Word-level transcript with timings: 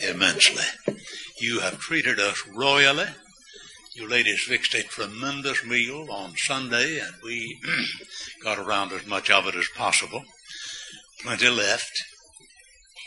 immensely. 0.00 0.64
You 1.40 1.60
have 1.60 1.78
treated 1.78 2.18
us 2.18 2.42
royally. 2.46 3.06
You 3.94 4.08
ladies 4.08 4.42
fixed 4.42 4.74
a 4.74 4.82
tremendous 4.82 5.64
meal 5.64 6.08
on 6.10 6.36
Sunday, 6.36 6.98
and 6.98 7.14
we 7.22 7.58
got 8.42 8.58
around 8.58 8.92
as 8.92 9.06
much 9.06 9.30
of 9.30 9.46
it 9.46 9.54
as 9.54 9.68
possible. 9.74 10.24
Plenty 11.22 11.48
left. 11.48 12.02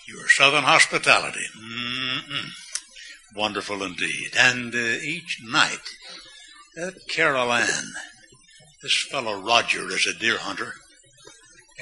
Your 0.08 0.28
southern 0.28 0.64
hospitality. 0.64 1.46
Mm-mm. 1.56 2.50
Wonderful 3.36 3.84
indeed. 3.84 4.32
And 4.36 4.74
uh, 4.74 4.98
each 5.04 5.40
night, 5.44 5.78
uh, 6.82 6.92
Carol 7.08 7.54
Ann, 7.54 7.94
this 8.82 9.06
fellow 9.12 9.40
Roger 9.40 9.88
is 9.90 10.08
a 10.08 10.18
deer 10.18 10.38
hunter, 10.40 10.74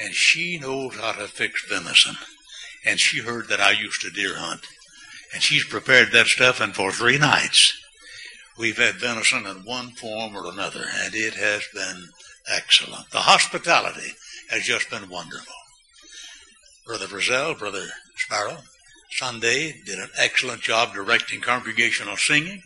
and 0.01 0.13
she 0.13 0.57
knows 0.59 0.95
how 0.95 1.13
to 1.13 1.27
fix 1.27 1.63
venison. 1.69 2.15
And 2.88 2.99
she 2.99 3.19
heard 3.19 3.49
that 3.49 3.59
I 3.59 3.71
used 3.71 4.01
to 4.01 4.09
deer 4.09 4.35
hunt. 4.38 4.61
And 5.33 5.43
she's 5.43 5.65
prepared 5.65 6.11
that 6.11 6.27
stuff, 6.27 6.61
and 6.61 6.73
for 6.73 6.91
three 6.91 7.18
nights, 7.18 7.73
we've 8.57 8.77
had 8.77 8.96
venison 8.96 9.46
in 9.46 9.65
one 9.65 9.91
form 9.91 10.36
or 10.36 10.50
another, 10.50 10.86
and 11.04 11.13
it 11.13 11.33
has 11.33 11.63
been 11.73 12.07
excellent. 12.50 13.10
The 13.11 13.19
hospitality 13.19 14.13
has 14.50 14.63
just 14.63 14.89
been 14.89 15.10
wonderful. 15.10 15.54
Brother 16.86 17.07
Frizzell, 17.07 17.60
Brother 17.60 17.86
Sparrow, 18.15 18.60
Sunday 19.11 19.75
did 19.85 19.99
an 19.99 20.10
excellent 20.18 20.61
job 20.61 20.93
directing 20.93 21.41
congregational 21.41 22.15
singing. 22.15 22.61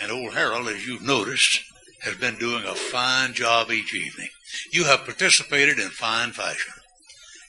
And 0.00 0.12
old 0.12 0.34
Harold, 0.34 0.68
as 0.68 0.86
you've 0.86 1.02
noticed, 1.02 1.58
has 2.02 2.14
been 2.14 2.36
doing 2.36 2.64
a 2.64 2.74
fine 2.74 3.32
job 3.32 3.72
each 3.72 3.92
evening. 3.94 4.28
You 4.72 4.84
have 4.84 5.04
participated 5.04 5.78
in 5.78 5.88
fine 5.88 6.30
fashion. 6.30 6.74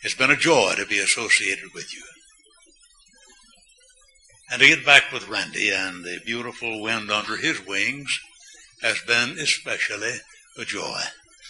It's 0.03 0.13
been 0.13 0.31
a 0.31 0.35
joy 0.35 0.73
to 0.75 0.85
be 0.85 0.99
associated 0.99 1.73
with 1.73 1.93
you. 1.93 2.03
And 4.51 4.61
to 4.61 4.67
get 4.67 4.85
back 4.85 5.11
with 5.11 5.27
Randy 5.27 5.71
and 5.71 6.03
the 6.03 6.19
beautiful 6.25 6.81
wind 6.81 7.11
under 7.11 7.35
his 7.35 7.65
wings 7.65 8.19
has 8.81 8.99
been 9.07 9.37
especially 9.39 10.13
a 10.57 10.65
joy. 10.65 11.01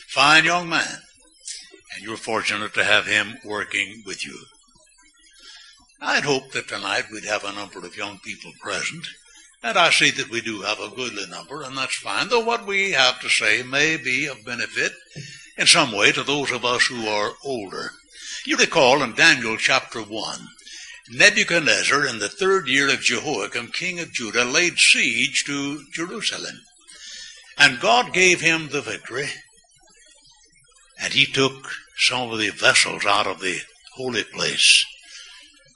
Fine 0.09 0.45
young 0.45 0.69
man. 0.69 1.01
And 1.95 2.03
you're 2.03 2.17
fortunate 2.17 2.73
to 2.73 2.83
have 2.83 3.05
him 3.05 3.37
working 3.43 4.03
with 4.05 4.25
you. 4.25 4.37
I'd 6.01 6.23
hoped 6.23 6.53
that 6.53 6.67
tonight 6.67 7.05
we'd 7.11 7.25
have 7.25 7.43
a 7.43 7.53
number 7.53 7.79
of 7.79 7.97
young 7.97 8.19
people 8.19 8.51
present. 8.61 9.05
And 9.63 9.77
I 9.77 9.89
see 9.89 10.11
that 10.11 10.29
we 10.29 10.41
do 10.41 10.61
have 10.61 10.79
a 10.79 10.95
goodly 10.95 11.25
number, 11.27 11.63
and 11.63 11.75
that's 11.75 11.97
fine, 11.97 12.29
though 12.29 12.45
what 12.45 12.67
we 12.67 12.91
have 12.91 13.19
to 13.21 13.29
say 13.29 13.63
may 13.63 13.97
be 13.97 14.27
of 14.27 14.45
benefit 14.45 14.93
in 15.57 15.65
some 15.65 15.91
way 15.91 16.11
to 16.11 16.23
those 16.23 16.51
of 16.51 16.63
us 16.63 16.85
who 16.85 17.07
are 17.07 17.33
older. 17.43 17.91
You 18.47 18.55
recall 18.55 19.03
in 19.03 19.13
Daniel 19.13 19.57
chapter 19.57 20.01
1, 20.01 20.47
Nebuchadnezzar 21.11 22.05
in 22.05 22.19
the 22.19 22.29
third 22.29 22.69
year 22.69 22.87
of 22.87 23.01
Jehoiakim, 23.01 23.73
king 23.73 23.99
of 23.99 24.13
Judah, 24.13 24.45
laid 24.45 24.77
siege 24.77 25.43
to 25.47 25.83
Jerusalem. 25.91 26.61
And 27.57 27.81
God 27.81 28.13
gave 28.13 28.39
him 28.39 28.69
the 28.69 28.79
victory. 28.79 29.27
And 30.97 31.11
he 31.11 31.25
took 31.25 31.69
some 31.97 32.31
of 32.31 32.39
the 32.39 32.51
vessels 32.51 33.05
out 33.05 33.27
of 33.27 33.41
the 33.41 33.59
holy 33.95 34.23
place 34.23 34.85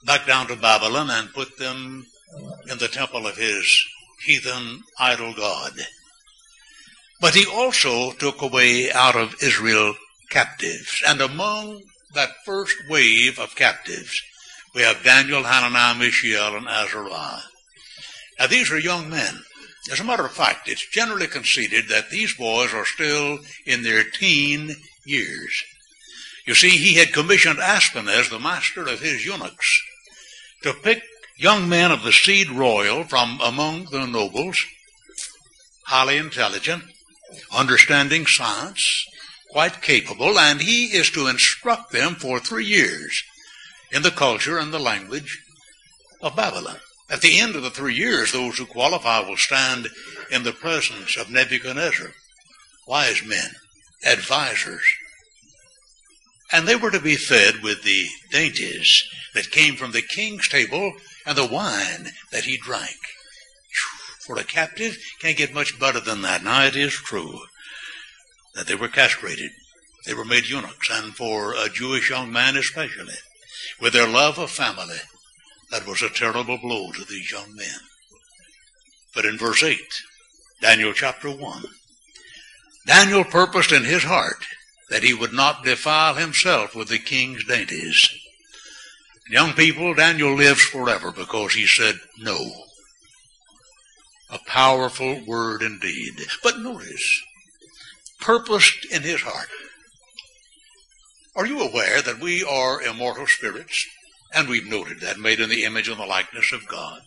back 0.06 0.26
down 0.26 0.46
to 0.46 0.56
Babylon 0.56 1.10
and 1.10 1.34
put 1.34 1.58
them 1.58 2.06
in 2.70 2.78
the 2.78 2.88
temple 2.88 3.26
of 3.26 3.36
his 3.36 3.70
heathen 4.24 4.80
idol 4.98 5.34
god. 5.34 5.74
But 7.20 7.34
he 7.34 7.44
also 7.44 8.12
took 8.12 8.40
away 8.40 8.90
out 8.90 9.14
of 9.14 9.34
Israel 9.42 9.94
captives. 10.30 11.02
And 11.06 11.20
among 11.20 11.82
that 12.14 12.30
first 12.44 12.76
wave 12.88 13.38
of 13.38 13.56
captives, 13.56 14.22
we 14.74 14.82
have 14.82 15.02
Daniel, 15.02 15.44
Hananiah, 15.44 15.94
Mishael, 15.94 16.56
and 16.56 16.68
Azariah. 16.68 17.42
Now, 18.38 18.46
these 18.46 18.70
are 18.70 18.78
young 18.78 19.10
men. 19.10 19.42
As 19.90 20.00
a 20.00 20.04
matter 20.04 20.24
of 20.24 20.32
fact, 20.32 20.68
it's 20.68 20.88
generally 20.90 21.26
conceded 21.26 21.88
that 21.88 22.10
these 22.10 22.34
boys 22.34 22.72
are 22.72 22.86
still 22.86 23.38
in 23.66 23.82
their 23.82 24.04
teen 24.04 24.76
years. 25.04 25.64
You 26.46 26.54
see, 26.54 26.70
he 26.70 26.94
had 26.94 27.12
commissioned 27.12 27.58
Ashpenaz, 27.58 28.30
the 28.30 28.38
master 28.38 28.82
of 28.86 29.00
his 29.00 29.24
eunuchs, 29.24 29.82
to 30.62 30.72
pick 30.72 31.02
young 31.36 31.68
men 31.68 31.90
of 31.90 32.02
the 32.02 32.12
seed 32.12 32.50
royal 32.50 33.04
from 33.04 33.40
among 33.42 33.86
the 33.86 34.06
nobles, 34.06 34.64
highly 35.86 36.16
intelligent, 36.16 36.84
understanding 37.52 38.26
science, 38.26 39.06
quite 39.52 39.82
capable, 39.82 40.38
and 40.38 40.62
he 40.62 40.86
is 40.86 41.10
to 41.10 41.28
instruct 41.28 41.92
them 41.92 42.14
for 42.14 42.40
three 42.40 42.64
years 42.64 43.22
in 43.92 44.02
the 44.02 44.10
culture 44.10 44.58
and 44.58 44.72
the 44.72 44.80
language 44.80 45.38
of 46.22 46.34
Babylon. 46.34 46.78
At 47.10 47.20
the 47.20 47.38
end 47.38 47.54
of 47.54 47.62
the 47.62 47.70
three 47.70 47.94
years, 47.94 48.32
those 48.32 48.56
who 48.56 48.64
qualify 48.64 49.20
will 49.20 49.36
stand 49.36 49.88
in 50.30 50.42
the 50.42 50.52
presence 50.52 51.18
of 51.18 51.30
Nebuchadnezzar, 51.30 52.12
wise 52.88 53.22
men, 53.26 53.50
advisors, 54.06 54.82
and 56.50 56.66
they 56.66 56.76
were 56.76 56.90
to 56.90 57.00
be 57.00 57.16
fed 57.16 57.62
with 57.62 57.82
the 57.82 58.06
dainties 58.30 59.04
that 59.34 59.50
came 59.50 59.74
from 59.74 59.92
the 59.92 60.02
king's 60.02 60.48
table 60.48 60.92
and 61.26 61.36
the 61.36 61.46
wine 61.46 62.10
that 62.30 62.44
he 62.44 62.56
drank. 62.56 62.96
For 64.26 64.38
a 64.38 64.44
captive, 64.44 64.96
can't 65.20 65.36
get 65.36 65.52
much 65.52 65.78
better 65.78 66.00
than 66.00 66.22
that. 66.22 66.42
Now 66.42 66.64
it 66.64 66.76
is 66.76 66.92
true 66.92 67.40
that 68.54 68.66
they 68.66 68.74
were 68.74 68.88
castrated. 68.88 69.50
They 70.06 70.14
were 70.14 70.24
made 70.24 70.48
eunuchs, 70.48 70.90
and 70.90 71.14
for 71.14 71.54
a 71.54 71.68
Jewish 71.68 72.10
young 72.10 72.32
man 72.32 72.56
especially, 72.56 73.14
with 73.80 73.92
their 73.92 74.08
love 74.08 74.38
of 74.38 74.50
family, 74.50 74.98
that 75.70 75.86
was 75.86 76.02
a 76.02 76.08
terrible 76.08 76.58
blow 76.58 76.90
to 76.92 77.04
these 77.04 77.30
young 77.30 77.54
men. 77.54 77.80
But 79.14 79.24
in 79.24 79.38
verse 79.38 79.62
8, 79.62 79.78
Daniel 80.60 80.92
chapter 80.92 81.30
1, 81.30 81.64
Daniel 82.86 83.24
purposed 83.24 83.72
in 83.72 83.84
his 83.84 84.04
heart 84.04 84.44
that 84.90 85.02
he 85.02 85.14
would 85.14 85.32
not 85.32 85.64
defile 85.64 86.14
himself 86.14 86.74
with 86.74 86.88
the 86.88 86.98
king's 86.98 87.44
dainties. 87.44 88.10
Young 89.30 89.52
people, 89.52 89.94
Daniel 89.94 90.34
lives 90.34 90.62
forever 90.62 91.12
because 91.12 91.54
he 91.54 91.66
said 91.66 91.94
no. 92.18 92.52
A 94.30 94.38
powerful 94.46 95.20
word 95.26 95.62
indeed. 95.62 96.14
But 96.42 96.58
notice, 96.58 97.22
purposed 98.22 98.86
in 98.90 99.02
his 99.02 99.20
heart. 99.20 99.48
Are 101.34 101.46
you 101.46 101.60
aware 101.60 102.00
that 102.02 102.20
we 102.20 102.44
are 102.44 102.82
immortal 102.82 103.26
spirits? 103.26 103.86
And 104.34 104.48
we've 104.48 104.66
noted 104.66 105.00
that, 105.00 105.18
made 105.18 105.40
in 105.40 105.50
the 105.50 105.64
image 105.64 105.88
and 105.88 105.98
the 105.98 106.06
likeness 106.06 106.52
of 106.52 106.66
God. 106.66 107.00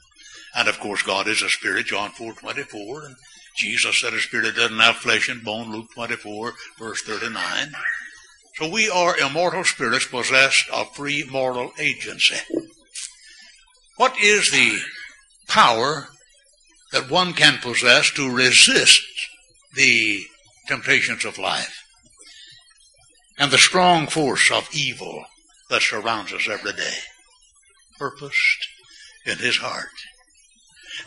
And 0.56 0.68
of 0.68 0.80
course, 0.80 1.02
God 1.02 1.28
is 1.28 1.42
a 1.42 1.50
spirit, 1.50 1.88
John 1.88 2.12
4 2.12 2.34
24, 2.34 3.06
and 3.06 3.16
Jesus 3.58 4.00
said 4.00 4.14
a 4.14 4.20
spirit 4.20 4.56
doesn't 4.56 4.78
have 4.80 4.98
flesh 4.98 5.30
and 5.30 5.44
bone, 5.44 5.72
Luke 5.72 5.88
24, 5.96 6.54
verse 6.78 7.02
39. 7.02 7.72
So 8.56 8.70
we 8.70 8.90
are 8.90 9.18
immortal 9.18 9.64
spirits 9.64 10.06
possessed 10.06 10.70
of 10.72 10.96
free 10.96 11.28
moral 11.30 11.72
agency. 11.80 12.38
What 13.98 14.16
is 14.22 14.52
the 14.52 14.80
power 15.48 16.10
that 16.92 17.10
one 17.10 17.34
can 17.34 17.60
possess 17.62 18.12
to 18.12 18.34
resist 18.34 19.04
the 19.74 20.26
temptations 20.68 21.26
of 21.26 21.38
life 21.38 21.84
and 23.38 23.52
the 23.52 23.58
strong 23.58 24.08
force 24.08 24.52
of 24.52 24.70
evil 24.74 25.26
that 25.70 25.82
surrounds 25.82 26.34
us 26.34 26.48
every 26.50 26.74
day? 26.74 26.98
Purposed 27.98 28.68
in 29.26 29.38
his 29.38 29.58
heart 29.58 29.90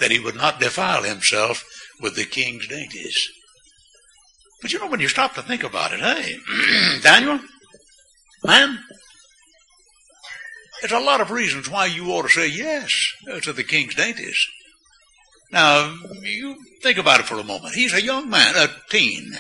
that 0.01 0.11
he 0.11 0.19
would 0.19 0.37
not 0.37 0.61
defile 0.61 1.03
himself 1.03 1.65
with 2.01 2.15
the 2.15 2.25
king's 2.25 2.67
dainties. 2.67 3.31
But 4.61 4.73
you 4.73 4.79
know, 4.79 4.89
when 4.89 5.01
you 5.01 5.09
stop 5.09 5.35
to 5.35 5.43
think 5.43 5.63
about 5.63 5.93
it, 5.93 6.01
hey, 6.01 6.37
Daniel, 7.03 7.41
man, 8.45 8.79
there's 10.81 10.93
a 10.93 10.99
lot 10.99 11.21
of 11.21 11.31
reasons 11.31 11.69
why 11.69 11.87
you 11.87 12.11
ought 12.11 12.23
to 12.23 12.29
say 12.29 12.49
yes 12.49 13.13
uh, 13.31 13.41
to 13.41 13.53
the 13.53 13.65
king's 13.65 13.95
dainties. 13.95 14.47
Now, 15.51 15.95
you 16.23 16.57
think 16.83 16.99
about 16.99 17.21
it 17.21 17.27
for 17.27 17.39
a 17.39 17.45
moment. 17.45 17.75
He's 17.75 17.95
a 17.95 18.03
young 18.03 18.29
man, 18.29 18.55
a 18.55 18.69
teen, 18.91 19.39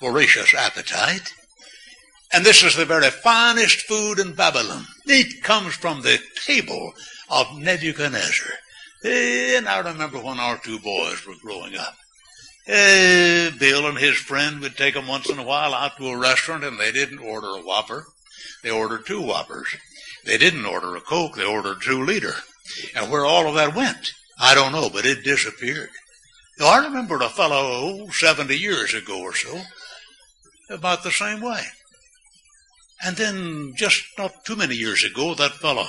voracious 0.00 0.54
appetite, 0.54 1.32
and 2.32 2.44
this 2.44 2.62
is 2.62 2.76
the 2.76 2.84
very 2.84 3.10
finest 3.10 3.82
food 3.82 4.18
in 4.18 4.34
Babylon. 4.34 4.86
It 5.06 5.42
comes 5.42 5.74
from 5.74 6.02
the 6.02 6.18
table 6.46 6.92
of 7.28 7.58
Nebuchadnezzar. 7.58 8.52
And 9.04 9.68
I 9.68 9.78
remember 9.80 10.18
when 10.18 10.38
our 10.38 10.58
two 10.58 10.78
boys 10.78 11.26
were 11.26 11.34
growing 11.42 11.76
up. 11.76 11.94
Uh, 12.68 13.50
Bill 13.58 13.88
and 13.88 13.98
his 13.98 14.16
friend 14.16 14.60
would 14.60 14.76
take 14.76 14.94
them 14.94 15.08
once 15.08 15.28
in 15.28 15.38
a 15.38 15.42
while 15.42 15.74
out 15.74 15.96
to 15.96 16.08
a 16.08 16.18
restaurant 16.18 16.62
and 16.62 16.78
they 16.78 16.92
didn't 16.92 17.18
order 17.18 17.48
a 17.48 17.62
Whopper. 17.62 18.06
They 18.62 18.70
ordered 18.70 19.06
two 19.06 19.22
Whoppers. 19.22 19.68
They 20.24 20.38
didn't 20.38 20.66
order 20.66 20.94
a 20.94 21.00
Coke. 21.00 21.36
They 21.36 21.44
ordered 21.44 21.82
two 21.82 22.04
liter. 22.04 22.34
And 22.94 23.10
where 23.10 23.24
all 23.24 23.48
of 23.48 23.54
that 23.54 23.74
went, 23.74 24.12
I 24.38 24.54
don't 24.54 24.72
know, 24.72 24.88
but 24.90 25.06
it 25.06 25.24
disappeared. 25.24 25.88
Now, 26.58 26.66
I 26.66 26.84
remember 26.84 27.16
a 27.16 27.28
fellow 27.28 27.56
oh, 27.56 28.10
70 28.10 28.56
years 28.56 28.94
ago 28.94 29.20
or 29.20 29.34
so 29.34 29.62
about 30.70 31.02
the 31.02 31.10
same 31.10 31.40
way. 31.40 31.62
And 33.02 33.16
then 33.16 33.72
just 33.76 34.02
not 34.18 34.44
too 34.44 34.56
many 34.56 34.74
years 34.74 35.04
ago, 35.04 35.34
that 35.34 35.52
fellow 35.52 35.88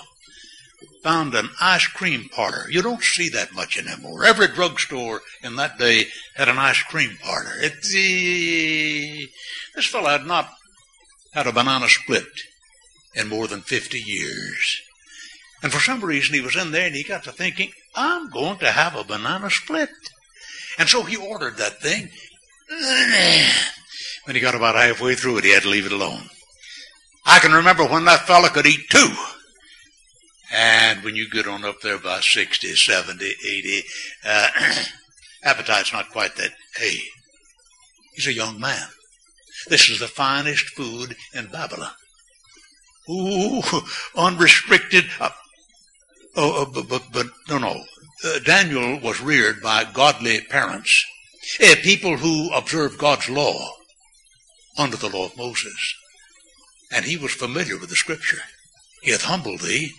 found 1.04 1.34
an 1.34 1.50
ice 1.60 1.88
cream 1.88 2.30
parlor. 2.30 2.70
You 2.70 2.82
don't 2.82 3.04
see 3.04 3.30
that 3.30 3.54
much 3.54 3.78
anymore. 3.78 4.24
Every 4.24 4.48
drugstore 4.48 5.22
in 5.44 5.56
that 5.56 5.78
day 5.78 6.06
had 6.36 6.48
an 6.48 6.58
ice 6.58 6.82
cream 6.84 7.18
parlor. 7.22 7.54
It, 7.58 7.74
uh, 7.74 9.28
this 9.76 9.88
fellow 9.88 10.10
had 10.10 10.26
not 10.26 10.50
had 11.34 11.48
a 11.48 11.52
banana 11.52 11.88
split 11.90 12.28
in 13.16 13.28
more 13.28 13.48
than 13.48 13.62
50 13.62 14.00
years. 14.00 14.82
And 15.64 15.72
for 15.72 15.80
some 15.80 16.02
reason 16.04 16.34
he 16.34 16.42
was 16.42 16.56
in 16.56 16.72
there 16.72 16.88
and 16.88 16.96
he 16.96 17.04
got 17.04 17.24
to 17.26 17.32
thinking, 17.32 17.72
I'm 17.96 18.30
going 18.30 18.58
to 18.60 18.72
have 18.72 18.96
a 18.96 19.04
banana 19.04 19.50
split. 19.50 19.90
And 20.80 20.88
so 20.90 21.04
he 21.04 21.16
ordered 21.16 21.58
that 21.58 21.82
thing. 21.82 22.10
When 24.26 24.36
he 24.36 24.42
got 24.42 24.56
about 24.56 24.76
halfway 24.76 25.16
through 25.16 25.40
it, 25.40 25.44
he 25.46 25.54
had 25.54 25.64
to 25.64 25.70
leave 25.70 25.86
it 25.86 25.92
alone. 25.92 26.30
I 27.26 27.40
can 27.40 27.52
remember 27.52 27.86
when 27.86 28.06
that 28.06 28.28
fella 28.28 28.50
could 28.50 28.68
eat 28.68 28.90
two. 28.90 29.10
And 30.54 31.04
when 31.04 31.16
you 31.16 31.30
get 31.30 31.48
on 31.48 31.64
up 31.64 31.82
there 31.82 31.98
by 31.98 32.20
60, 32.20 32.76
70, 32.76 33.26
80, 33.26 33.84
uh, 34.26 34.48
appetite's 35.44 35.94
not 35.94 36.10
quite 36.10 36.36
that. 36.36 36.52
Hey, 36.76 36.98
he's 38.16 38.28
a 38.28 38.34
young 38.34 38.60
man. 38.60 38.88
This 39.68 39.90
is 39.90 40.00
the 40.00 40.08
finest 40.08 40.70
food 40.76 41.16
in 41.34 41.48
Babylon. 41.48 41.92
Ooh, 43.10 43.62
unrestricted. 44.16 45.06
Uh, 45.20 45.30
oh, 46.36 46.64
uh, 46.64 46.66
but, 46.66 46.90
but, 46.90 47.04
but, 47.12 47.28
no, 47.50 47.58
no. 47.58 47.84
Uh, 48.24 48.40
Daniel 48.40 49.00
was 49.00 49.22
reared 49.22 49.62
by 49.62 49.84
godly 49.84 50.42
parents, 50.42 51.06
uh, 51.64 51.76
people 51.82 52.18
who 52.18 52.54
observed 52.54 53.00
God's 53.00 53.30
law 53.30 53.72
under 54.78 54.98
the 54.98 55.10
law 55.10 55.26
of 55.26 55.38
Moses. 55.38 55.96
And 56.92 57.06
he 57.06 57.18
was 57.18 57.34
familiar 57.34 57.78
with 57.78 57.90
the 57.90 57.96
scripture. 57.96 58.42
He 59.02 59.12
hath 59.12 59.24
humbled 59.24 59.62
thee 59.62 59.94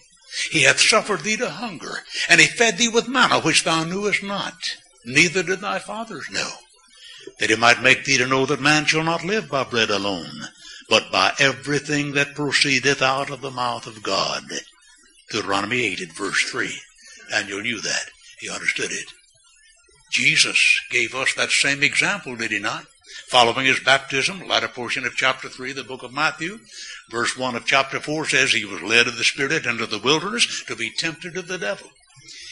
he 0.51 0.63
hath 0.63 0.81
suffered 0.81 1.21
thee 1.21 1.37
to 1.37 1.51
hunger, 1.51 2.05
and 2.27 2.41
he 2.41 2.47
fed 2.47 2.79
thee 2.79 2.89
with 2.89 3.07
manna 3.07 3.41
which 3.41 3.65
thou 3.65 3.85
knewest 3.85 4.23
not, 4.23 4.79
neither 5.05 5.43
did 5.43 5.61
thy 5.61 5.79
fathers 5.79 6.31
know, 6.31 6.51
that 7.39 7.51
he 7.51 7.57
might 7.57 7.83
make 7.83 8.05
thee 8.05 8.17
to 8.17 8.27
know 8.27 8.47
that 8.47 8.61
man 8.61 8.87
shall 8.87 9.05
not 9.05 9.25
live 9.25 9.51
by 9.51 9.63
bread 9.63 9.91
alone, 9.91 10.49
but 10.89 11.13
by 11.13 11.35
everything 11.39 12.13
that 12.13 12.35
proceedeth 12.35 13.03
out 13.03 13.29
of 13.29 13.43
the 13.43 13.51
mouth 13.51 13.87
of 13.87 14.03
God. 14.03 14.45
Deuteronomy 15.31 15.85
8 15.85 16.01
at 16.01 16.13
verse 16.13 16.43
3. 16.51 16.81
Daniel 17.29 17.61
knew 17.61 17.83
that. 17.83 18.11
He 18.39 18.49
understood 18.49 18.91
it. 18.91 19.09
Jesus 20.11 20.81
gave 20.91 21.15
us 21.15 21.35
that 21.35 21.51
same 21.51 21.83
example, 21.83 22.37
did 22.37 22.53
he 22.53 22.59
not? 22.59 22.87
Following 23.32 23.64
his 23.64 23.81
baptism, 23.81 24.46
latter 24.46 24.69
portion 24.69 25.06
of 25.06 25.17
chapter 25.17 25.49
3, 25.49 25.73
the 25.73 25.82
book 25.82 26.02
of 26.02 26.12
Matthew, 26.12 26.58
verse 27.11 27.34
1 27.34 27.56
of 27.56 27.64
chapter 27.64 27.99
4 27.99 28.26
says 28.26 28.52
he 28.52 28.67
was 28.67 28.82
led 28.82 29.08
of 29.08 29.17
the 29.17 29.25
Spirit 29.25 29.64
into 29.64 29.87
the 29.87 30.00
wilderness 30.00 30.62
to 30.67 30.76
be 30.76 30.90
tempted 30.90 31.38
of 31.38 31.49
the 31.49 31.56
devil. 31.56 31.88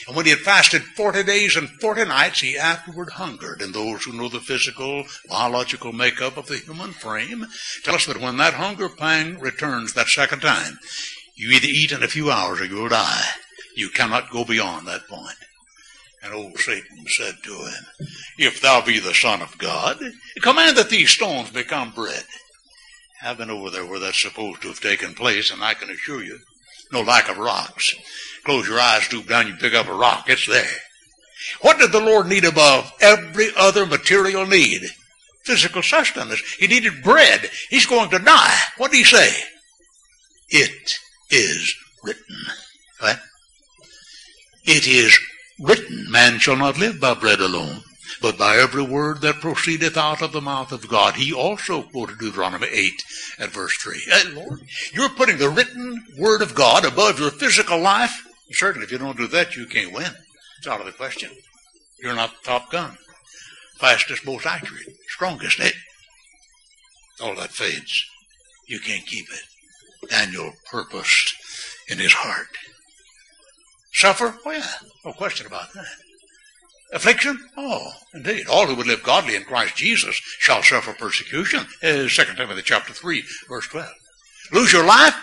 And 0.09 0.17
when 0.17 0.25
he 0.25 0.31
had 0.31 0.41
fasted 0.41 0.83
40 0.83 1.23
days 1.25 1.55
and 1.55 1.69
40 1.69 2.07
nights, 2.07 2.41
he 2.41 2.57
afterward 2.57 3.11
hungered. 3.11 3.61
And 3.61 3.75
those 3.75 4.05
who 4.05 4.15
know 4.15 4.31
the 4.31 4.41
physical, 4.41 5.05
biological 5.29 5.93
makeup 5.93 6.39
of 6.39 6.47
the 6.47 6.57
human 6.57 6.93
frame 6.93 7.45
tell 7.85 7.97
us 7.97 8.07
that 8.07 8.19
when 8.19 8.39
that 8.39 8.55
hunger 8.55 8.89
pang 8.89 9.39
returns 9.39 9.93
that 9.93 10.09
second 10.09 10.41
time, 10.41 10.79
you 11.35 11.51
either 11.51 11.69
eat 11.69 11.93
in 11.93 12.03
a 12.03 12.09
few 12.09 12.31
hours 12.31 12.59
or 12.59 12.65
you'll 12.65 12.89
die. 12.89 13.27
You 13.77 13.91
cannot 13.91 14.31
go 14.31 14.47
beyond 14.47 14.87
that 14.87 15.07
point. 15.09 15.37
And 16.23 16.35
old 16.35 16.59
Satan 16.59 17.07
said 17.07 17.35
to 17.45 17.53
him, 17.53 17.85
If 18.39 18.61
thou 18.61 18.85
be 18.85 18.99
the 18.99 19.15
Son 19.15 19.41
of 19.41 19.57
God, 19.59 19.99
command 20.43 20.77
that 20.77 20.91
these 20.91 21.11
stones 21.11 21.51
become 21.51 21.93
bread. 21.93 22.25
I've 23.23 23.39
been 23.39 23.51
over 23.51 23.71
there 23.71 23.87
where 23.87 23.99
that's 23.99 24.23
supposed 24.23 24.63
to 24.63 24.69
have 24.69 24.81
taken 24.81 25.15
place, 25.15 25.51
and 25.51 25.63
I 25.63 25.75
can 25.75 25.91
assure 25.91 26.23
you, 26.23 26.39
no 26.93 27.03
lack 27.03 27.29
of 27.29 27.39
rocks. 27.39 27.95
Close 28.45 28.69
your 28.69 28.81
eyes, 28.81 29.05
stoop 29.05 29.29
down, 29.29 29.47
you 29.47 29.55
pick 29.57 29.75
up 29.75 29.89
a 29.89 29.95
rock, 29.95 30.25
it's 30.29 30.47
there. 30.47 30.77
What 31.63 31.79
did 31.79 31.93
the 31.93 32.01
Lord 32.01 32.27
need 32.27 32.45
above 32.45 32.93
every 33.01 33.49
other 33.57 33.87
material 33.87 34.47
need? 34.47 34.83
Physical 35.45 35.83
sustenance. 35.83 36.41
He 36.59 36.67
needed 36.67 37.03
bread. 37.03 37.51
He's 37.71 37.87
going 37.87 38.11
to 38.11 38.19
die. 38.19 38.59
What 38.77 38.91
did 38.91 38.99
he 38.99 39.05
say? 39.05 39.33
It 40.51 40.99
is 41.31 41.75
written. 42.05 42.37
What? 43.01 43.21
It 44.65 44.87
is 44.87 45.19
written, 45.61 46.11
Man 46.11 46.39
shall 46.39 46.57
not 46.57 46.79
live 46.79 47.01
by 47.01 47.15
bread 47.15 47.41
alone, 47.41 47.83
but 48.21 48.39
by 48.39 48.57
every 48.57 48.83
word 48.83 49.21
that 49.21 49.41
proceedeth 49.41 49.97
out 49.97 50.23
of 50.23 50.33
the 50.33 50.41
mouth 50.41 50.73
of 50.73 50.89
God. 50.89 51.15
He 51.15 51.33
also 51.33 51.83
quoted 51.83 52.19
Deuteronomy 52.19 52.67
8 52.69 53.05
at 53.39 53.51
verse 53.51 53.77
3. 53.77 54.01
Hey, 54.07 54.31
Lord, 54.33 54.61
you're 54.93 55.11
putting 55.11 55.39
the 55.39 55.51
written 55.51 56.05
word 56.19 56.43
of 56.43 56.55
God 56.55 56.85
above 56.85 57.21
your 57.21 57.31
physical 57.31 57.79
life? 57.79 58.27
Certainly, 58.53 58.87
if 58.87 58.93
you 58.93 58.99
don't 58.99 59.17
do 59.17 59.29
that, 59.29 59.57
you 59.57 59.67
can't 59.67 59.93
win. 59.93 60.11
It's 60.59 60.67
out 60.67 60.81
of 60.81 60.87
the 60.87 60.93
question. 60.93 61.31
You're 62.03 62.15
not 62.15 62.31
the 62.31 62.49
top 62.49 62.71
gun. 62.71 62.97
Fastest, 63.79 64.27
most 64.27 64.47
accurate, 64.47 64.97
strongest. 65.09 65.61
It, 65.61 65.75
all 67.23 67.35
that 67.37 67.51
fades. 67.51 68.05
You 68.67 68.81
can't 68.81 69.07
keep 69.07 69.27
it. 69.31 70.11
Daniel 70.11 70.53
purposed 70.71 71.35
in 71.89 71.99
his 71.99 72.13
heart. 72.13 72.49
Suffer? 73.93 74.39
Oh, 74.45 74.51
yeah. 74.51 74.67
No 75.05 75.13
question 75.13 75.47
about 75.47 75.73
that. 75.73 75.87
Affliction? 76.93 77.39
Oh, 77.57 77.93
indeed. 78.15 78.47
All 78.49 78.67
who 78.67 78.75
would 78.75 78.87
live 78.87 79.03
godly 79.03 79.37
in 79.37 79.45
Christ 79.45 79.77
Jesus 79.77 80.17
shall 80.39 80.63
suffer 80.63 80.93
persecution. 80.93 81.61
Uh, 81.83 82.09
2 82.09 82.09
Timothy 82.37 82.63
chapter 82.63 82.93
3, 82.93 83.23
verse 83.49 83.69
12. 83.69 83.89
Lose 84.53 84.73
your 84.73 84.85
life? 84.85 85.15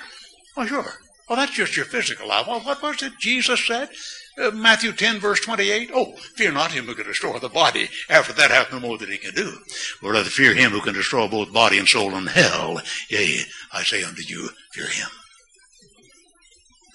Oh, 0.56 0.66
sure. 0.66 0.94
Well, 1.30 1.38
that's 1.38 1.52
just 1.52 1.76
your 1.76 1.86
physical 1.86 2.30
life. 2.30 2.48
Well, 2.48 2.62
what 2.62 2.82
was 2.82 3.04
it 3.04 3.14
Jesus 3.20 3.66
said? 3.68 3.90
Uh, 4.38 4.52
Matthew 4.52 4.94
10, 4.94 5.20
verse 5.20 5.42
28. 5.42 5.92
Oh, 5.94 6.14
fear 6.36 6.54
not 6.54 6.72
him 6.72 6.86
who 6.86 6.96
can 6.96 7.06
destroy 7.06 7.38
the 7.38 7.50
body. 7.50 7.90
After 8.10 8.32
that 8.34 8.52
hath 8.52 8.72
no 8.72 8.80
more 8.80 8.98
that 8.98 9.10
he 9.10 9.18
can 9.18 9.34
do. 9.34 9.58
But 10.02 10.10
rather 10.10 10.30
fear 10.30 10.54
him 10.54 10.72
who 10.72 10.82
can 10.82 10.94
destroy 10.94 11.28
both 11.28 11.52
body 11.52 11.80
and 11.80 11.88
soul 11.88 12.16
in 12.16 12.28
hell. 12.28 12.80
Yea, 13.10 13.42
I 13.74 13.84
say 13.84 14.04
unto 14.04 14.22
you, 14.22 14.50
fear 14.72 14.88
him. 14.88 15.10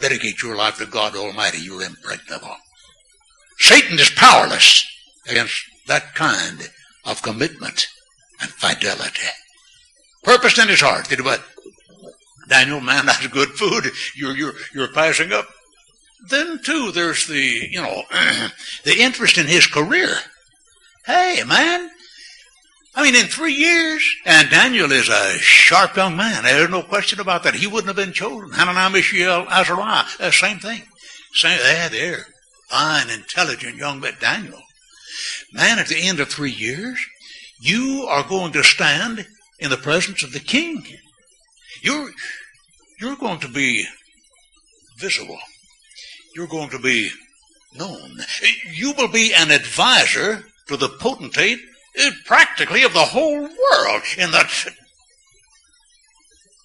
Dedicate 0.00 0.42
your 0.42 0.56
life 0.56 0.78
to 0.78 0.86
God 0.86 1.14
Almighty. 1.14 1.58
You're 1.58 1.82
impregnable. 1.82 2.56
Satan 3.58 3.98
is 3.98 4.10
powerless 4.10 4.84
against 5.28 5.64
that 5.86 6.14
kind 6.14 6.68
of 7.04 7.22
commitment 7.22 7.86
and 8.40 8.50
fidelity. 8.50 9.26
Purpose 10.22 10.58
in 10.58 10.68
his 10.68 10.80
heart. 10.80 11.08
Did 11.08 11.24
what? 11.24 11.42
Daniel, 12.48 12.80
man, 12.80 13.06
that's 13.06 13.26
good 13.28 13.50
food. 13.50 13.90
You're, 14.16 14.36
you're, 14.36 14.54
you're 14.74 14.92
passing 14.92 15.32
up. 15.32 15.48
Then 16.28 16.60
too, 16.62 16.92
there's 16.92 17.26
the, 17.26 17.68
you 17.70 17.82
know, 17.82 18.02
the 18.84 18.98
interest 18.98 19.38
in 19.38 19.46
his 19.46 19.66
career. 19.66 20.14
Hey, 21.04 21.42
man, 21.44 21.90
I 22.94 23.02
mean, 23.02 23.14
in 23.14 23.26
three 23.26 23.54
years, 23.54 24.04
and 24.26 24.50
Daniel 24.50 24.92
is 24.92 25.08
a 25.08 25.38
sharp 25.38 25.96
young 25.96 26.16
man. 26.16 26.44
There's 26.44 26.68
no 26.68 26.82
question 26.82 27.20
about 27.20 27.42
that. 27.44 27.54
He 27.54 27.66
wouldn't 27.66 27.86
have 27.86 27.96
been 27.96 28.12
chosen. 28.12 28.52
Hananiah, 28.52 28.90
Mishael, 28.90 29.46
Azariah, 29.48 30.04
uh, 30.20 30.30
same 30.30 30.58
thing. 30.58 30.82
Same, 31.32 31.58
there, 31.58 31.88
there. 31.88 32.26
Fine, 32.72 33.10
intelligent 33.10 33.76
young 33.76 34.00
man, 34.00 34.14
Daniel. 34.18 34.62
Man, 35.52 35.78
at 35.78 35.88
the 35.88 36.08
end 36.08 36.20
of 36.20 36.28
three 36.28 36.50
years, 36.50 36.98
you 37.60 38.06
are 38.08 38.26
going 38.26 38.52
to 38.52 38.64
stand 38.64 39.26
in 39.58 39.68
the 39.68 39.76
presence 39.76 40.22
of 40.22 40.32
the 40.32 40.40
king. 40.40 40.82
You're, 41.82 42.10
you're 42.98 43.16
going 43.16 43.40
to 43.40 43.48
be 43.48 43.84
visible. 44.96 45.38
You're 46.34 46.46
going 46.46 46.70
to 46.70 46.78
be 46.78 47.10
known. 47.74 48.18
You 48.72 48.94
will 48.96 49.08
be 49.08 49.34
an 49.34 49.50
advisor 49.50 50.46
to 50.68 50.78
the 50.78 50.88
potentate 50.88 51.58
eh, 51.98 52.10
practically 52.24 52.84
of 52.84 52.94
the 52.94 53.00
whole 53.00 53.42
world 53.42 54.02
in 54.16 54.30
that. 54.30 54.50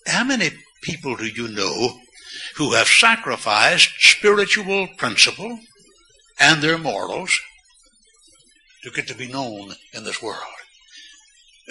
How 0.05 0.23
many 0.23 0.51
people 0.83 1.17
do 1.17 1.27
you 1.27 1.49
know 1.49 1.97
who 2.55 2.75
have 2.75 2.87
sacrificed 2.87 3.89
spiritual 3.99 4.87
principle 4.95 5.59
and 6.39 6.61
their 6.61 6.77
morals 6.77 7.39
to 8.83 8.91
get 8.91 9.07
to 9.07 9.15
be 9.15 9.27
known 9.27 9.73
in 9.93 10.03
this 10.03 10.21
world? 10.21 10.41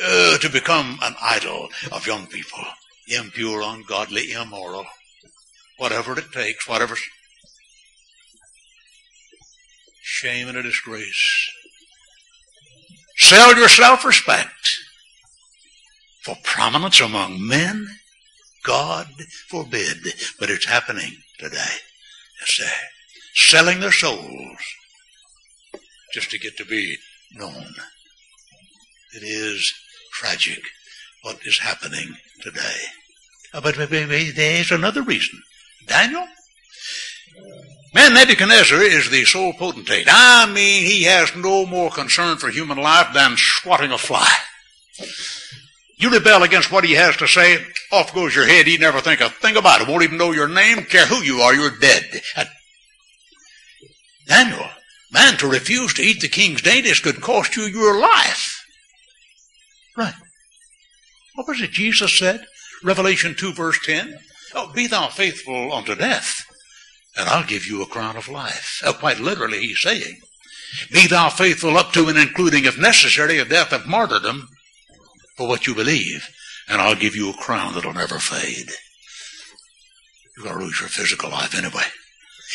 Uh, 0.02 0.36
to 0.38 0.50
become 0.50 0.98
an 1.02 1.14
idol 1.22 1.68
of 1.90 2.06
young 2.06 2.26
people, 2.26 2.64
impure, 3.08 3.62
ungodly, 3.62 4.32
immoral, 4.32 4.84
whatever 5.78 6.18
it 6.18 6.30
takes, 6.32 6.68
whatever. 6.68 6.96
Shame 10.02 10.48
and 10.48 10.58
a 10.58 10.62
disgrace. 10.62 11.50
Sell 13.16 13.56
your 13.56 13.68
self-respect 13.68 14.50
for 16.22 16.36
prominence 16.42 17.00
among 17.00 17.46
men? 17.46 17.86
God 18.62 19.06
forbid, 19.48 19.98
but 20.38 20.50
it's 20.50 20.66
happening 20.66 21.12
today. 21.38 21.56
Yes, 22.40 22.50
sir. 22.50 22.70
Selling 23.36 23.80
their 23.80 23.92
souls 23.92 24.58
just 26.12 26.30
to 26.30 26.38
get 26.38 26.56
to 26.56 26.64
be 26.64 26.96
known. 27.34 27.74
It 29.14 29.22
is 29.22 29.72
tragic 30.12 30.62
what 31.22 31.38
is 31.44 31.60
happening 31.60 32.16
today. 32.40 32.76
Uh, 33.52 33.60
but, 33.60 33.76
there's 33.76 34.72
another 34.72 35.02
reason. 35.02 35.40
Daniel, 35.86 36.26
Man, 37.96 38.12
Nebuchadnezzar 38.12 38.82
is 38.82 39.08
the 39.08 39.24
sole 39.24 39.54
potentate. 39.54 40.06
I 40.06 40.44
mean, 40.52 40.84
he 40.84 41.04
has 41.04 41.34
no 41.34 41.64
more 41.64 41.90
concern 41.90 42.36
for 42.36 42.50
human 42.50 42.76
life 42.76 43.14
than 43.14 43.36
swatting 43.36 43.90
a 43.90 43.96
fly. 43.96 44.30
You 45.96 46.10
rebel 46.10 46.42
against 46.42 46.70
what 46.70 46.84
he 46.84 46.92
has 46.92 47.16
to 47.16 47.26
say, 47.26 47.64
off 47.90 48.14
goes 48.14 48.34
your 48.34 48.46
head. 48.46 48.66
He 48.66 48.76
never 48.76 49.00
think 49.00 49.22
a 49.22 49.30
thing 49.30 49.56
about 49.56 49.80
it. 49.80 49.88
Won't 49.88 50.02
even 50.02 50.18
know 50.18 50.32
your 50.32 50.48
name, 50.48 50.84
care 50.84 51.06
who 51.06 51.22
you 51.22 51.40
are, 51.40 51.54
you're 51.54 51.78
dead. 51.78 52.04
Daniel, 54.26 54.68
man, 55.12 55.36
to 55.38 55.48
refuse 55.48 55.94
to 55.94 56.02
eat 56.02 56.20
the 56.20 56.28
king's 56.28 56.62
dainties 56.62 57.00
could 57.00 57.20
cost 57.20 57.56
you 57.56 57.64
your 57.64 57.98
life. 57.98 58.64
Right. 59.96 60.14
What 61.34 61.48
was 61.48 61.60
it 61.60 61.70
Jesus 61.70 62.18
said? 62.18 62.44
Revelation 62.82 63.34
2 63.38 63.52
verse 63.52 63.78
10. 63.84 64.18
Oh, 64.54 64.72
be 64.72 64.86
thou 64.86 65.08
faithful 65.08 65.72
unto 65.72 65.94
death, 65.94 66.44
and 67.16 67.28
I'll 67.28 67.46
give 67.46 67.66
you 67.66 67.82
a 67.82 67.86
crown 67.86 68.16
of 68.16 68.28
life. 68.28 68.80
Oh, 68.84 68.92
quite 68.92 69.20
literally, 69.20 69.60
he's 69.60 69.80
saying, 69.80 70.20
be 70.90 71.06
thou 71.06 71.28
faithful 71.30 71.76
up 71.76 71.92
to 71.92 72.08
and 72.08 72.18
including, 72.18 72.64
if 72.64 72.78
necessary, 72.78 73.38
a 73.38 73.44
death 73.44 73.72
of 73.72 73.86
martyrdom 73.86 74.48
for 75.36 75.48
what 75.48 75.66
you 75.66 75.74
believe, 75.74 76.28
and 76.68 76.80
I'll 76.80 76.96
give 76.96 77.14
you 77.14 77.30
a 77.30 77.34
crown 77.34 77.74
that'll 77.74 77.92
never 77.92 78.18
fade. 78.18 78.70
You're 80.36 80.44
going 80.44 80.58
to 80.58 80.64
lose 80.64 80.80
your 80.80 80.88
physical 80.88 81.30
life 81.30 81.54
anyway. 81.54 81.84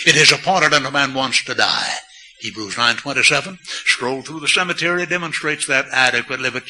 It 0.06 0.16
is 0.16 0.32
appointed 0.32 0.74
unto 0.74 0.92
man 0.92 1.14
once 1.14 1.44
to 1.44 1.54
die. 1.54 1.94
Hebrews 2.40 2.76
9.27. 2.76 3.60
Scroll 3.86 4.22
through 4.22 4.40
the 4.40 4.48
cemetery 4.48 5.06
demonstrates 5.06 5.68
that 5.68 5.86
adequately, 5.92 6.50
but 6.50 6.64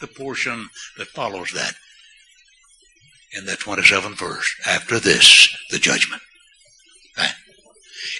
the 0.00 0.06
portion 0.06 0.70
that 0.96 1.08
follows 1.08 1.52
that 1.52 1.74
in 3.32 3.44
the 3.44 3.52
27th 3.52 4.18
verse. 4.18 4.54
After 4.66 4.98
this, 4.98 5.54
the 5.70 5.78
judgment. 5.78 6.22
Right? 7.16 7.34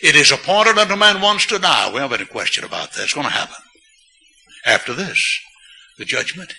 It 0.02 0.14
is 0.14 0.30
appointed 0.30 0.78
unto 0.78 0.96
man 0.96 1.20
once 1.20 1.46
to 1.46 1.58
die. 1.58 1.92
We 1.92 2.00
have 2.00 2.12
any 2.12 2.26
question 2.26 2.64
about 2.64 2.92
that. 2.92 3.04
It's 3.04 3.14
going 3.14 3.26
to 3.26 3.32
happen. 3.32 3.56
After 4.64 4.94
this, 4.94 5.40
the 5.98 6.04
judgment. 6.04 6.52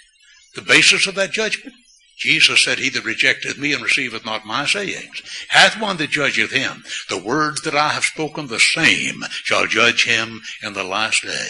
The 0.55 0.61
basis 0.61 1.07
of 1.07 1.15
that 1.15 1.31
judgment? 1.31 1.75
Jesus 2.21 2.63
said, 2.63 2.77
He 2.77 2.89
that 2.89 3.03
rejecteth 3.03 3.57
me 3.57 3.73
and 3.73 3.81
receiveth 3.81 4.23
not 4.25 4.45
my 4.45 4.65
sayings 4.65 5.21
hath 5.49 5.81
one 5.81 5.97
that 5.97 6.11
judgeth 6.11 6.51
him. 6.51 6.83
The 7.09 7.17
words 7.17 7.61
that 7.63 7.75
I 7.75 7.89
have 7.89 8.03
spoken, 8.03 8.47
the 8.47 8.59
same 8.59 9.23
shall 9.43 9.65
judge 9.65 10.05
him 10.05 10.41
in 10.63 10.73
the 10.73 10.83
last 10.83 11.23
day. 11.23 11.49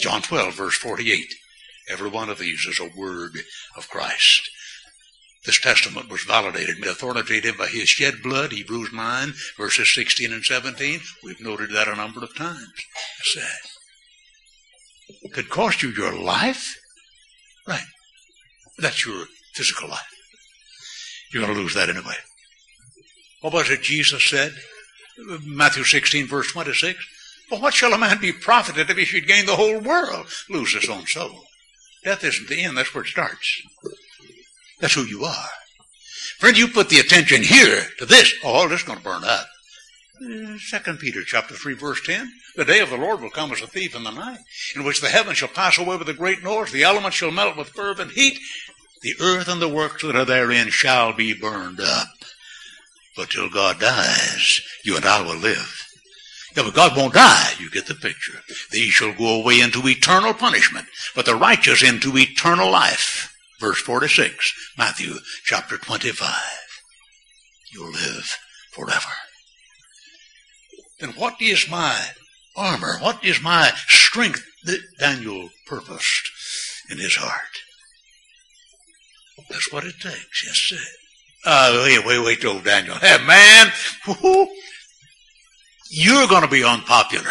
John 0.00 0.22
12, 0.22 0.54
verse 0.54 0.76
48. 0.78 1.26
Every 1.90 2.08
one 2.08 2.30
of 2.30 2.38
these 2.38 2.64
is 2.66 2.80
a 2.80 2.98
word 2.98 3.32
of 3.76 3.88
Christ. 3.88 4.48
This 5.44 5.60
testament 5.60 6.10
was 6.10 6.22
validated, 6.22 6.80
made 6.80 6.90
authoritative 6.90 7.56
by 7.56 7.68
his 7.68 7.88
shed 7.88 8.14
blood, 8.22 8.52
Hebrews 8.52 8.92
9, 8.92 9.34
verses 9.56 9.94
16 9.94 10.32
and 10.32 10.44
17. 10.44 11.00
We've 11.22 11.40
noted 11.40 11.70
that 11.72 11.88
a 11.88 11.94
number 11.94 12.24
of 12.24 12.34
times. 12.34 12.72
Sad. 13.22 13.44
Could 15.32 15.50
cost 15.50 15.82
you 15.82 15.90
your 15.90 16.18
life? 16.18 16.74
Right. 17.68 17.84
That's 18.78 19.06
your 19.06 19.26
physical 19.56 19.88
life. 19.88 20.06
You're 21.32 21.42
going 21.42 21.54
to 21.54 21.60
lose 21.60 21.74
that 21.74 21.88
anyway. 21.88 22.14
What 23.40 23.52
was 23.52 23.70
it 23.70 23.82
Jesus 23.82 24.28
said? 24.28 24.52
Matthew 25.44 25.84
16, 25.84 26.26
verse 26.26 26.52
26. 26.52 26.98
But 27.48 27.60
what 27.60 27.74
shall 27.74 27.92
a 27.92 27.98
man 27.98 28.20
be 28.20 28.32
profited 28.32 28.90
if 28.90 28.96
he 28.96 29.04
should 29.04 29.26
gain 29.26 29.46
the 29.46 29.56
whole 29.56 29.80
world, 29.80 30.26
lose 30.50 30.74
his 30.74 30.90
own 30.90 31.06
soul? 31.06 31.44
Death 32.04 32.24
isn't 32.24 32.48
the 32.48 32.62
end, 32.62 32.76
that's 32.76 32.94
where 32.94 33.04
it 33.04 33.08
starts. 33.08 33.62
That's 34.80 34.94
who 34.94 35.04
you 35.04 35.24
are. 35.24 35.48
Friend, 36.38 36.56
you 36.56 36.68
put 36.68 36.88
the 36.88 36.98
attention 36.98 37.42
here 37.42 37.82
to 37.98 38.06
this, 38.06 38.34
all 38.44 38.68
this 38.68 38.80
is 38.80 38.86
going 38.86 38.98
to 38.98 39.04
burn 39.04 39.24
up. 39.24 39.46
Second 40.58 40.98
Peter 40.98 41.22
chapter 41.24 41.54
3 41.54 41.74
verse 41.74 42.00
10. 42.04 42.30
The 42.56 42.64
day 42.64 42.80
of 42.80 42.88
the 42.88 42.96
Lord 42.96 43.20
will 43.20 43.30
come 43.30 43.52
as 43.52 43.60
a 43.60 43.66
thief 43.66 43.94
in 43.94 44.02
the 44.02 44.10
night, 44.10 44.38
in 44.74 44.84
which 44.84 45.00
the 45.00 45.08
heavens 45.08 45.38
shall 45.38 45.48
pass 45.48 45.78
away 45.78 45.96
with 45.96 46.08
a 46.08 46.14
great 46.14 46.42
noise, 46.42 46.72
the 46.72 46.84
elements 46.84 47.18
shall 47.18 47.30
melt 47.30 47.56
with 47.56 47.68
fervent 47.68 48.12
heat, 48.12 48.38
the 49.02 49.14
earth 49.20 49.48
and 49.48 49.60
the 49.60 49.68
works 49.68 50.02
that 50.02 50.16
are 50.16 50.24
therein 50.24 50.68
shall 50.70 51.12
be 51.12 51.32
burned 51.32 51.80
up. 51.80 52.08
But 53.16 53.30
till 53.30 53.48
God 53.48 53.80
dies, 53.80 54.60
you 54.84 54.96
and 54.96 55.04
I 55.04 55.22
will 55.22 55.36
live. 55.36 55.82
Yeah, 56.56 56.62
but 56.64 56.74
God 56.74 56.96
won't 56.96 57.14
die. 57.14 57.52
You 57.58 57.70
get 57.70 57.86
the 57.86 57.94
picture. 57.94 58.40
These 58.70 58.92
shall 58.92 59.12
go 59.12 59.40
away 59.40 59.60
into 59.60 59.86
eternal 59.86 60.32
punishment, 60.32 60.86
but 61.14 61.26
the 61.26 61.34
righteous 61.34 61.82
into 61.82 62.16
eternal 62.16 62.70
life. 62.70 63.32
Verse 63.60 63.80
46, 63.80 64.52
Matthew 64.76 65.14
chapter 65.44 65.76
25. 65.76 66.30
You'll 67.72 67.90
live 67.90 68.36
forever. 68.72 69.08
Then 71.00 71.10
what 71.10 71.34
is 71.40 71.68
my 71.70 71.98
armor? 72.56 72.98
What 73.00 73.22
is 73.24 73.42
my 73.42 73.72
strength 73.88 74.42
that 74.64 74.80
Daniel 74.98 75.50
purposed 75.66 76.30
in 76.90 76.98
his 76.98 77.16
heart? 77.16 77.65
That's 79.50 79.72
what 79.72 79.84
it 79.84 79.94
takes, 80.00 80.44
yes, 80.44 80.54
sir. 80.54 80.76
Uh, 81.44 81.82
wait, 81.84 82.04
wait, 82.04 82.24
wait, 82.24 82.44
old 82.44 82.64
Daniel. 82.64 82.96
Hey, 82.96 83.18
man, 83.24 83.72
you're 85.90 86.26
going 86.26 86.42
to 86.42 86.48
be 86.48 86.64
unpopular. 86.64 87.30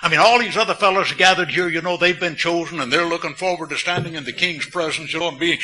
I 0.00 0.08
mean, 0.08 0.20
all 0.20 0.38
these 0.38 0.56
other 0.56 0.74
fellows 0.74 1.12
gathered 1.12 1.50
here, 1.50 1.68
you 1.68 1.82
know, 1.82 1.96
they've 1.96 2.18
been 2.18 2.36
chosen 2.36 2.80
and 2.80 2.90
they're 2.90 3.04
looking 3.04 3.34
forward 3.34 3.70
to 3.70 3.76
standing 3.76 4.14
in 4.14 4.24
the 4.24 4.32
king's 4.32 4.66
presence, 4.66 5.12
you 5.12 5.18
know, 5.18 5.28
and 5.28 5.38
being. 5.38 5.58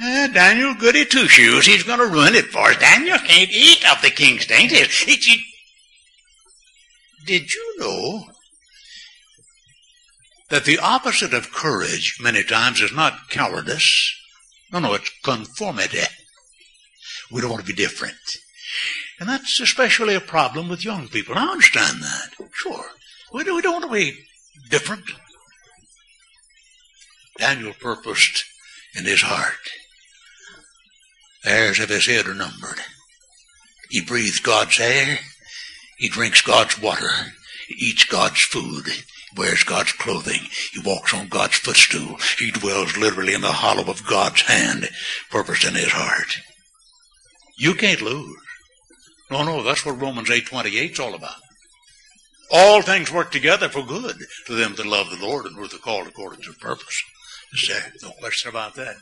Uh, 0.00 0.26
Daniel 0.28 0.74
Goody 0.74 1.06
Two 1.06 1.26
Shoes, 1.26 1.64
he's 1.64 1.82
going 1.82 1.98
to 1.98 2.06
ruin 2.06 2.34
it 2.34 2.46
for 2.46 2.68
us. 2.68 2.76
Daniel 2.76 3.18
can't 3.18 3.50
eat 3.50 3.82
of 3.90 4.02
the 4.02 4.10
king's 4.10 4.46
dainties. 4.46 5.04
Did 7.24 7.52
you 7.52 7.76
know 7.78 8.26
that 10.48 10.64
the 10.64 10.78
opposite 10.78 11.34
of 11.34 11.52
courage 11.52 12.18
many 12.20 12.42
times 12.42 12.80
is 12.80 12.92
not 12.92 13.28
cowardice? 13.30 14.14
No, 14.72 14.78
no, 14.78 14.94
it's 14.94 15.10
conformity. 15.22 15.98
We 17.30 17.40
don't 17.40 17.50
want 17.50 17.64
to 17.64 17.72
be 17.72 17.80
different. 17.80 18.14
And 19.18 19.28
that's 19.28 19.60
especially 19.60 20.14
a 20.14 20.20
problem 20.20 20.68
with 20.68 20.84
young 20.84 21.08
people. 21.08 21.36
I 21.36 21.46
understand 21.46 22.02
that. 22.02 22.30
Sure. 22.52 22.84
We, 23.32 23.44
do, 23.44 23.56
we 23.56 23.62
don't 23.62 23.80
want 23.80 23.84
to 23.86 23.90
be 23.90 24.18
different. 24.70 25.04
Daniel 27.38 27.74
purposed 27.80 28.44
in 28.94 29.04
his 29.04 29.22
heart. 29.22 29.54
The 31.42 31.50
hairs 31.50 31.78
of 31.78 31.88
his 31.88 32.06
head 32.06 32.26
are 32.26 32.34
numbered. 32.34 32.80
He 33.90 34.00
breathes 34.00 34.40
God's 34.40 34.80
air. 34.80 35.18
He 35.98 36.08
drinks 36.08 36.42
God's 36.42 36.80
water. 36.80 37.10
He 37.68 37.86
eats 37.86 38.04
God's 38.04 38.40
food. 38.40 38.86
Wears 39.36 39.64
God's 39.64 39.92
clothing. 39.92 40.40
He 40.72 40.80
walks 40.84 41.12
on 41.12 41.28
God's 41.28 41.56
footstool. 41.56 42.16
He 42.38 42.50
dwells 42.50 42.96
literally 42.96 43.34
in 43.34 43.42
the 43.42 43.52
hollow 43.52 43.90
of 43.90 44.06
God's 44.06 44.42
hand, 44.42 44.88
purpose 45.30 45.66
in 45.66 45.74
his 45.74 45.92
heart. 45.92 46.38
You 47.58 47.74
can't 47.74 48.02
lose. 48.02 48.36
No, 49.30 49.42
no, 49.44 49.62
that's 49.62 49.84
what 49.84 50.00
Romans 50.00 50.28
8.28 50.30 50.92
is 50.92 51.00
all 51.00 51.14
about. 51.14 51.36
All 52.52 52.80
things 52.82 53.12
work 53.12 53.32
together 53.32 53.68
for 53.68 53.82
good 53.82 54.16
to 54.46 54.54
them 54.54 54.74
that 54.76 54.86
love 54.86 55.10
the 55.10 55.24
Lord 55.24 55.46
and 55.46 55.56
who 55.56 55.64
are 55.64 55.80
called 55.80 56.06
according 56.06 56.42
to 56.42 56.52
purpose. 56.52 57.02
No 58.02 58.10
question 58.20 58.50
about 58.50 58.74
that. 58.74 58.96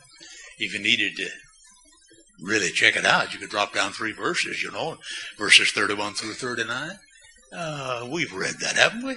If 0.57 0.73
you 0.73 0.79
needed 0.81 1.15
to 1.17 1.27
really 2.41 2.69
check 2.71 2.95
it 2.95 3.05
out, 3.05 3.33
you 3.33 3.39
could 3.39 3.49
drop 3.49 3.73
down 3.73 3.91
three 3.91 4.13
verses, 4.13 4.63
you 4.63 4.71
know, 4.71 4.97
verses 5.37 5.71
31 5.71 6.13
through 6.13 6.33
39. 6.33 6.91
Uh, 7.53 8.07
we've 8.11 8.33
read 8.33 8.55
that, 8.61 8.75
haven't 8.75 9.05
we? 9.05 9.15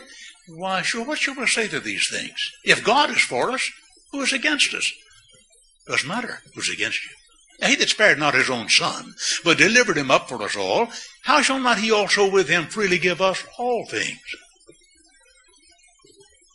Why, 0.49 0.83
sure, 0.83 1.05
what 1.05 1.19
should 1.19 1.37
we 1.37 1.47
say 1.47 1.69
to 1.69 1.81
these 1.81 2.09
things? 2.11 2.53
If 2.65 2.85
God 2.85 3.11
is 3.11 3.21
for 3.21 3.51
us, 3.51 3.71
who 4.13 4.23
is 4.23 4.33
against 4.33 4.75
us? 4.75 4.91
Doesn't 5.87 6.09
matter 6.09 6.41
who's 6.55 6.71
against 6.71 7.01
you. 7.05 7.67
He 7.67 7.75
that 7.77 7.89
spared 7.89 8.19
not 8.19 8.35
his 8.35 8.49
own 8.49 8.69
son, 8.69 9.15
but 9.45 9.59
delivered 9.59 9.97
him 9.97 10.11
up 10.11 10.29
for 10.29 10.41
us 10.43 10.57
all, 10.57 10.89
how 11.25 11.43
shall 11.43 11.59
not 11.59 11.79
he 11.79 11.91
also 11.91 12.31
with 12.31 12.49
him 12.49 12.67
freely 12.67 12.99
give 12.99 13.21
us 13.21 13.43
all 13.59 13.85
things? 13.87 14.21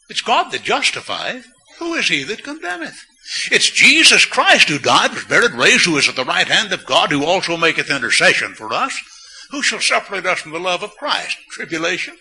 It's 0.10 0.22
God 0.22 0.52
that 0.52 0.64
justifieth. 0.64 1.48
Who 1.80 1.96
is 1.96 2.08
he 2.08 2.24
that 2.24 2.44
condemneth? 2.44 3.04
It's 3.52 3.70
Jesus 3.70 4.26
Christ 4.26 4.70
who 4.70 4.80
died, 4.80 5.14
was 5.14 5.26
buried, 5.26 5.54
raised, 5.54 5.86
who 5.86 5.98
is 5.98 6.08
at 6.08 6.16
the 6.16 6.26
right 6.26 6.48
hand 6.48 6.72
of 6.72 6.86
God, 6.86 7.12
who 7.12 7.26
also 7.26 7.58
maketh 7.58 7.90
intercession 7.90 8.54
for 8.54 8.74
us. 8.74 8.98
Who 9.52 9.62
shall 9.62 9.80
separate 9.80 10.26
us 10.26 10.40
from 10.40 10.52
the 10.52 10.60
love 10.60 10.84
of 10.84 10.96
Christ? 10.98 11.38
Tribulation, 11.52 12.16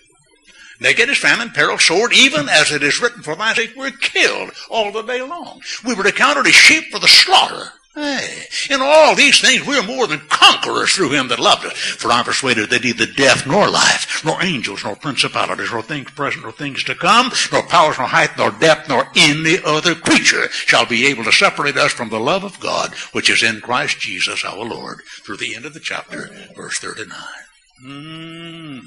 nakedness, 0.82 1.18
famine, 1.18 1.50
peril, 1.50 1.78
sword, 1.78 2.12
even 2.12 2.48
as 2.48 2.70
it 2.70 2.82
is 2.82 3.00
written, 3.00 3.22
for 3.22 3.34
thy 3.36 3.54
sake 3.54 3.72
we're 3.76 3.90
killed 3.90 4.50
all 4.70 4.92
the 4.92 5.02
day 5.02 5.22
long. 5.22 5.60
We 5.84 5.94
were 5.94 6.06
accounted 6.06 6.46
as 6.46 6.54
sheep 6.54 6.90
for 6.90 6.98
the 6.98 7.08
slaughter. 7.08 7.72
Hey, 7.94 8.46
in 8.70 8.80
all 8.80 9.14
these 9.14 9.38
things 9.42 9.66
we 9.66 9.76
are 9.76 9.86
more 9.86 10.06
than 10.06 10.20
conquerors 10.20 10.94
through 10.94 11.10
him 11.10 11.28
that 11.28 11.38
loved 11.38 11.66
us. 11.66 11.76
For 11.76 12.10
I'm 12.10 12.24
persuaded 12.24 12.70
that 12.70 12.84
neither 12.84 13.04
death 13.04 13.46
nor 13.46 13.68
life, 13.68 14.24
nor 14.24 14.42
angels, 14.42 14.82
nor 14.82 14.96
principalities, 14.96 15.70
nor 15.70 15.82
things 15.82 16.10
present, 16.10 16.42
nor 16.42 16.52
things 16.52 16.82
to 16.84 16.94
come, 16.94 17.30
nor 17.52 17.62
powers, 17.64 17.98
nor 17.98 18.08
height, 18.08 18.30
nor 18.38 18.50
depth, 18.50 18.88
nor 18.88 19.06
any 19.14 19.58
other 19.62 19.94
creature 19.94 20.48
shall 20.50 20.86
be 20.86 21.06
able 21.06 21.24
to 21.24 21.32
separate 21.32 21.76
us 21.76 21.92
from 21.92 22.08
the 22.08 22.20
love 22.20 22.44
of 22.44 22.58
God, 22.60 22.94
which 23.12 23.28
is 23.28 23.42
in 23.42 23.60
Christ 23.60 24.00
Jesus 24.00 24.42
our 24.42 24.64
Lord. 24.64 25.02
Through 25.26 25.36
the 25.36 25.54
end 25.54 25.66
of 25.66 25.74
the 25.74 25.80
chapter, 25.80 26.30
verse 26.56 26.78
39. 26.78 27.18
Mm. 27.84 28.80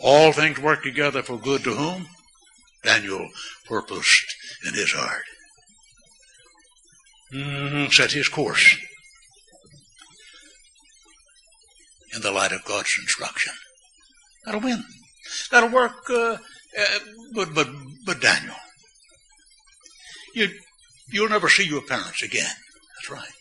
All 0.00 0.32
things 0.32 0.58
work 0.58 0.82
together 0.82 1.22
for 1.22 1.38
good 1.38 1.62
to 1.64 1.74
whom? 1.74 2.06
Daniel 2.82 3.28
purposed 3.66 4.34
in 4.66 4.74
his 4.74 4.92
heart. 4.92 5.22
Mm, 7.32 7.92
set 7.92 8.12
his 8.12 8.28
course 8.28 8.76
in 12.14 12.20
the 12.20 12.30
light 12.30 12.52
of 12.52 12.64
God's 12.64 12.98
instruction. 13.00 13.54
That'll 14.44 14.60
win. 14.60 14.84
That'll 15.50 15.70
work. 15.70 16.10
Uh, 16.10 16.36
uh, 16.78 16.98
but 17.34 17.54
but 17.54 17.68
but 18.04 18.20
Daniel, 18.20 18.56
you 20.34 20.50
you'll 21.10 21.28
never 21.28 21.48
see 21.48 21.64
your 21.64 21.82
parents 21.82 22.22
again. 22.22 22.54
That's 22.96 23.10
right. 23.10 23.32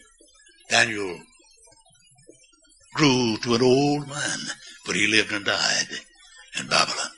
Daniel 0.69 1.19
grew 2.93 3.37
to 3.37 3.55
an 3.55 3.61
old 3.61 4.07
man, 4.07 4.39
but 4.85 4.95
he 4.95 5.07
lived 5.07 5.31
and 5.31 5.45
died 5.45 5.87
in 6.59 6.67
Babylon. 6.67 7.09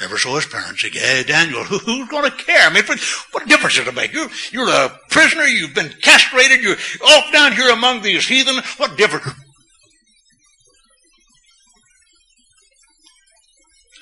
Never 0.00 0.18
saw 0.18 0.34
his 0.36 0.46
parents 0.46 0.84
again. 0.84 1.24
Daniel, 1.26 1.64
who, 1.64 1.78
who's 1.78 2.08
going 2.08 2.30
to 2.30 2.36
care? 2.36 2.68
I 2.68 2.72
mean, 2.72 2.84
what 3.32 3.48
difference 3.48 3.76
does 3.76 3.86
it 3.86 3.94
make? 3.94 4.12
You're, 4.12 4.28
you're 4.52 4.68
a 4.68 5.00
prisoner. 5.08 5.44
You've 5.44 5.74
been 5.74 5.88
castrated. 6.02 6.62
You're 6.62 6.76
off 7.06 7.32
down 7.32 7.52
here 7.52 7.70
among 7.70 8.02
these 8.02 8.28
heathen. 8.28 8.62
What 8.76 8.98
difference? 8.98 9.26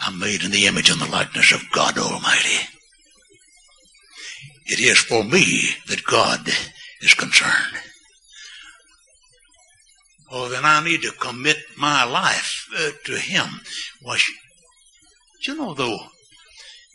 I'm 0.01 0.19
made 0.19 0.43
in 0.43 0.51
the 0.51 0.67
image 0.67 0.91
and 0.91 1.01
the 1.01 1.11
likeness 1.11 1.53
of 1.53 1.63
God 1.73 1.97
Almighty. 1.97 2.69
It 4.67 4.81
is 4.81 4.99
for 4.99 5.23
me 5.23 5.69
that 5.89 6.05
God 6.05 6.49
is 7.01 7.15
concerned. 7.15 7.79
Oh, 10.37 10.49
then 10.49 10.65
I 10.65 10.83
need 10.83 11.03
to 11.03 11.13
commit 11.13 11.59
my 11.79 12.03
life 12.03 12.67
uh, 12.77 12.91
to 13.05 13.13
Him. 13.13 13.61
Why, 14.03 14.19
you 15.47 15.55
know, 15.55 15.75
though, 15.75 16.01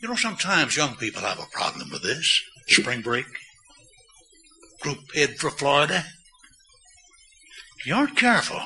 you 0.02 0.08
know, 0.08 0.14
sometimes 0.14 0.76
young 0.76 0.94
people 0.96 1.22
have 1.22 1.38
a 1.38 1.46
problem 1.50 1.88
with 1.90 2.02
this. 2.02 2.42
Spring 2.66 3.00
break, 3.00 3.24
group 4.82 4.98
head 5.14 5.38
for 5.38 5.50
Florida. 5.50 6.04
If 7.78 7.86
you 7.86 7.94
aren't 7.94 8.18
careful, 8.18 8.60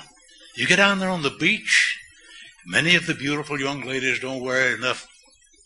you 0.56 0.66
get 0.66 0.76
down 0.76 0.98
there 0.98 1.08
on 1.08 1.22
the 1.22 1.30
beach, 1.30 1.96
many 2.66 2.96
of 2.96 3.06
the 3.06 3.14
beautiful 3.14 3.60
young 3.60 3.82
ladies 3.82 4.18
don't 4.18 4.42
wear 4.42 4.74
enough 4.74 5.06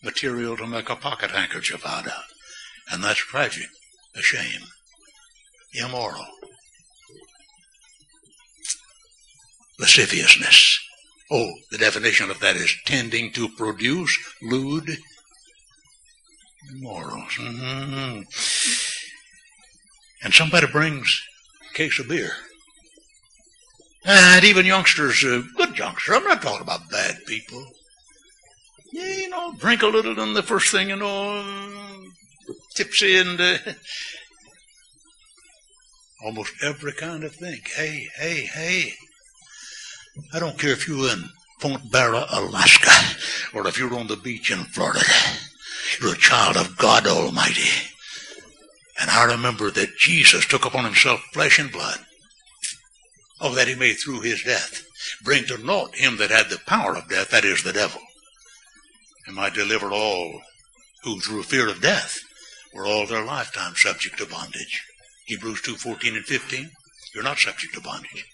material 0.05 0.55
to 0.59 0.67
make 0.67 0.91
a 0.91 0.97
pocket 0.97 1.31
handkerchief 1.31 1.87
out 1.87 2.07
of. 2.07 2.25
And 2.93 3.03
that's 3.03 3.19
tragic, 3.19 3.69
a 4.15 4.21
shame, 4.21 4.67
immoral. 5.73 6.27
Lasciviousness. 9.79 10.79
Oh, 11.31 11.51
the 11.71 11.79
definition 11.79 12.31
of 12.31 12.41
that 12.41 12.57
is 12.57 12.75
tending 12.87 13.33
to 13.33 13.49
produce 13.51 14.19
lewd 14.43 14.97
morals. 16.77 17.33
Mm-hmm. 17.39 18.23
And 20.25 20.35
somebody 20.35 20.67
brings 20.67 21.23
a 21.71 21.75
case 21.75 22.01
of 22.01 22.09
beer. 22.09 22.33
And 24.05 24.45
even 24.45 24.65
youngsters, 24.65 25.23
uh, 25.25 25.43
good 25.57 25.79
youngsters, 25.79 26.17
I'm 26.17 26.25
not 26.25 26.41
talking 26.41 26.63
about 26.63 26.89
bad 26.91 27.17
people. 27.27 27.65
Yeah, 28.93 29.17
you 29.17 29.29
know, 29.29 29.53
drink 29.59 29.83
a 29.83 29.87
little 29.87 30.19
and 30.19 30.35
the 30.35 30.43
first 30.43 30.73
thing 30.73 30.89
you 30.89 30.97
know, 30.97 31.45
tipsy 32.75 33.19
and 33.19 33.39
uh, 33.39 33.59
almost 36.25 36.55
every 36.63 36.95
kind 36.95 37.23
of 37.23 37.35
thing. 37.35 37.61
Hey, 37.77 38.07
hey, 38.17 38.47
hey. 38.47 38.95
I 40.33 40.39
don't 40.39 40.59
care 40.59 40.71
if 40.71 40.89
you're 40.89 41.11
in 41.11 41.25
Point 41.61 41.91
Barrow, 41.91 42.25
Alaska, 42.31 42.91
or 43.55 43.67
if 43.67 43.79
you're 43.79 43.95
on 43.95 44.07
the 44.07 44.17
beach 44.17 44.51
in 44.51 44.65
Florida. 44.65 45.05
You're 46.01 46.15
a 46.15 46.19
child 46.19 46.57
of 46.57 46.77
God 46.77 47.07
Almighty. 47.07 47.69
And 49.01 49.11
I 49.11 49.25
remember 49.25 49.71
that 49.71 49.97
Jesus 49.97 50.47
took 50.47 50.65
upon 50.65 50.85
himself 50.85 51.21
flesh 51.33 51.59
and 51.59 51.73
blood. 51.73 51.99
Oh, 53.41 53.55
that 53.55 53.69
he 53.69 53.75
may 53.75 53.95
through 53.95 54.21
his 54.21 54.43
death 54.43 54.85
bring 55.23 55.45
to 55.47 55.59
naught 55.59 55.95
him 55.95 56.17
that 56.19 56.31
had 56.31 56.51
the 56.51 56.59
power 56.67 56.97
of 56.97 57.09
death, 57.09 57.31
that 57.31 57.45
is 57.45 57.63
the 57.63 57.73
devil. 57.73 58.01
And 59.27 59.37
might 59.37 59.55
deliver 59.55 59.91
all 59.91 60.41
who 61.05 61.21
through 61.21 61.45
fear 61.45 61.69
of 61.69 61.81
death 61.81 62.19
were 62.75 62.87
all 62.87 63.07
their 63.07 63.25
lifetime 63.25 63.75
subject 63.77 64.19
to 64.19 64.27
bondage. 64.27 64.85
Hebrews 65.27 65.63
2, 65.63 65.77
14 65.77 66.17
and 66.17 66.25
15. 66.25 66.71
You're 67.15 67.25
not 67.25 67.39
subject 67.39 67.75
to 67.75 67.81
bondage. 67.81 68.27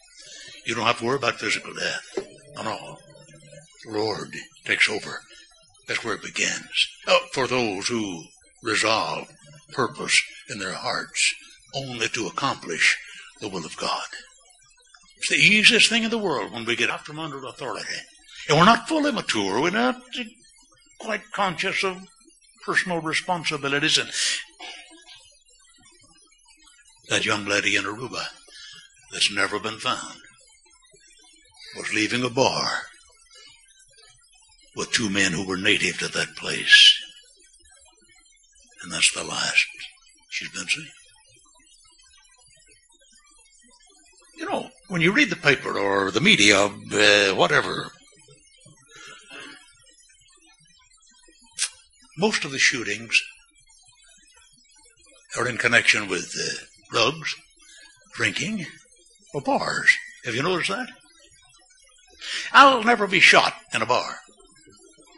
You 0.66 0.74
don't 0.74 0.87
have 0.87 0.98
to 0.98 1.05
worry 1.05 1.16
about 1.16 1.40
physical 1.40 1.74
death. 1.74 2.18
No. 2.57 2.96
The 3.85 3.92
Lord 3.92 4.35
takes 4.64 4.88
over. 4.88 5.20
That's 5.87 6.03
where 6.03 6.14
it 6.14 6.22
begins. 6.22 6.88
Oh, 7.07 7.27
for 7.33 7.46
those 7.46 7.88
who 7.88 8.24
resolve 8.62 9.29
purpose 9.72 10.22
in 10.48 10.59
their 10.59 10.72
hearts 10.72 11.35
only 11.74 12.09
to 12.09 12.27
accomplish 12.27 12.96
the 13.40 13.48
will 13.48 13.66
of 13.66 13.77
God. 13.77 14.07
It's 15.18 15.29
the 15.29 15.37
easiest 15.37 15.90
thing 15.90 16.05
in 16.05 16.11
the 16.11 16.18
world 16.18 16.53
when 16.53 16.64
we 16.64 16.77
get 16.77 16.90
out 16.90 17.05
from 17.05 17.18
under 17.18 17.44
authority. 17.44 17.85
And 18.48 18.59
we're 18.59 18.64
not 18.64 18.88
fully 18.88 19.12
mature. 19.12 19.61
We're 19.61 19.70
not 19.70 20.00
quite 21.00 21.31
conscious 21.33 21.85
of 21.85 21.98
personal 22.64 23.00
responsibilities. 23.00 23.98
And 23.98 24.11
that 27.11 27.27
young 27.27 27.44
lady 27.44 27.77
in 27.77 27.85
Aruba 27.85 28.24
that's 29.12 29.35
never 29.35 29.59
been 29.59 29.79
found 29.79 30.20
was 31.77 31.93
leaving 31.93 32.25
a 32.25 32.31
bar 32.31 32.83
with 34.77 34.93
two 34.93 35.11
men 35.11 35.33
who 35.33 35.47
were 35.47 35.57
native 35.57 35.99
to 35.99 36.09
that 36.09 36.37
place. 36.37 37.01
And 38.83 38.93
that's 38.93 39.13
the 39.13 39.25
last 39.25 39.67
she's 40.31 40.51
been 40.51 40.67
seen. 40.67 40.89
You 44.37 44.51
know, 44.51 44.69
when 44.89 45.01
you 45.01 45.13
read 45.13 45.31
the 45.31 45.37
paper 45.37 45.79
or 45.79 46.11
the 46.11 46.21
media, 46.21 46.67
uh, 46.67 47.35
whatever, 47.35 47.91
most 52.19 52.45
of 52.45 52.51
the 52.51 52.59
shootings 52.59 53.17
are 55.39 55.49
in 55.49 55.57
connection 55.57 56.09
with 56.09 56.35
uh, 56.39 56.65
drugs, 56.91 57.35
drinking, 58.13 58.67
or 59.33 59.41
bars. 59.41 59.91
Have 60.25 60.35
you 60.35 60.43
noticed 60.43 60.71
that? 60.71 60.89
I'll 62.53 62.83
never 62.83 63.07
be 63.07 63.21
shot 63.21 63.55
in 63.73 63.83
a 63.83 63.87
bar. 63.87 64.19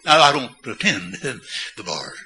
Now, 0.05 0.21
I 0.23 0.33
don't 0.33 0.53
attend 0.67 1.15
the 1.77 1.83
bars. 1.85 2.19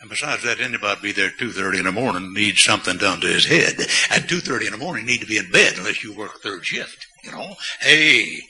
And 0.00 0.08
besides 0.08 0.44
that, 0.44 0.60
anybody 0.60 1.00
be 1.02 1.12
there 1.12 1.28
at 1.28 1.38
2.30 1.38 1.80
in 1.80 1.84
the 1.84 1.92
morning 1.92 2.32
needs 2.32 2.62
something 2.62 2.96
done 2.96 3.20
to 3.20 3.26
his 3.26 3.44
head. 3.44 3.80
At 4.10 4.28
2.30 4.28 4.66
in 4.66 4.72
the 4.72 4.78
morning, 4.78 5.06
you 5.06 5.12
need 5.12 5.20
to 5.20 5.26
be 5.26 5.36
in 5.36 5.50
bed 5.50 5.74
unless 5.76 6.02
you 6.02 6.16
work 6.16 6.40
third 6.40 6.64
shift, 6.64 7.06
you 7.22 7.32
know. 7.32 7.54
Hey, 7.80 8.40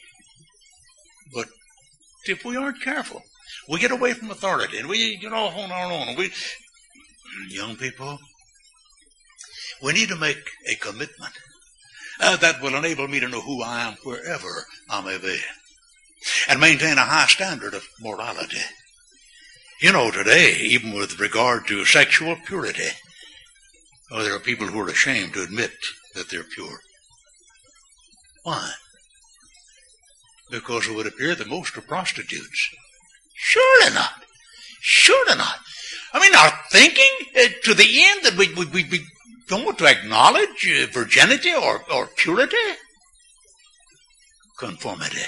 but 1.35 1.49
if 2.27 2.45
we 2.45 2.57
aren't 2.57 2.83
careful, 2.83 3.23
we 3.69 3.81
get 3.81 3.90
away 3.90 4.12
from 4.12 4.31
authority 4.31 4.79
and 4.79 4.88
we, 4.88 5.19
you 5.21 5.29
know, 5.29 5.49
on 5.49 5.73
our 5.73 5.90
own. 5.90 6.14
We, 6.16 6.31
young 7.49 7.75
people, 7.77 8.19
we 9.83 9.93
need 9.93 10.09
to 10.11 10.16
make 10.16 10.38
a 10.69 10.77
commitment 10.77 11.33
uh, 12.20 12.37
that 12.37 12.61
will 12.62 12.74
enable 12.74 13.09
me 13.09 13.20
to 13.20 13.28
know 13.28 13.40
who 13.40 13.62
I 13.62 13.88
am 13.88 13.96
wherever 14.04 14.66
I 14.88 15.00
may 15.00 15.18
be 15.18 15.38
and 16.48 16.61
maintain 16.61 16.98
a 16.98 17.02
high 17.02 17.26
standard 17.26 17.74
of 17.74 17.88
morality. 18.00 18.61
You 19.80 19.92
know, 19.92 20.11
today, 20.11 20.56
even 20.61 20.92
with 20.92 21.18
regard 21.18 21.66
to 21.68 21.87
sexual 21.87 22.37
purity, 22.46 22.88
oh, 24.12 24.22
there 24.22 24.35
are 24.35 24.40
people 24.40 24.66
who 24.66 24.80
are 24.80 24.88
ashamed 24.88 25.33
to 25.35 25.42
admit 25.42 25.72
that 26.14 26.28
they're 26.28 26.44
pure. 26.44 26.80
Why? 28.44 28.70
Because 30.50 30.87
it 30.87 30.94
would 30.94 31.06
appear 31.06 31.35
that 31.35 31.48
most 31.48 31.76
are 31.78 31.83
prostitutes. 31.83 32.68
Surely 33.35 33.94
not. 33.94 34.24
Surely 34.80 35.37
not. 35.37 35.56
I 36.12 36.20
mean, 36.20 36.35
our 36.35 36.52
thinking 36.70 37.06
uh, 37.38 37.48
to 37.64 37.74
the 37.74 38.02
end 38.04 38.24
that 38.24 38.37
we, 38.37 38.52
we, 38.54 38.66
we, 38.66 38.85
we 38.90 39.06
don't 39.51 39.65
want 39.65 39.79
to 39.79 39.87
acknowledge 39.87 40.67
uh, 40.67 40.87
virginity 40.93 41.53
or, 41.53 41.83
or 41.93 42.07
purity? 42.17 42.57
Conformity. 44.59 45.21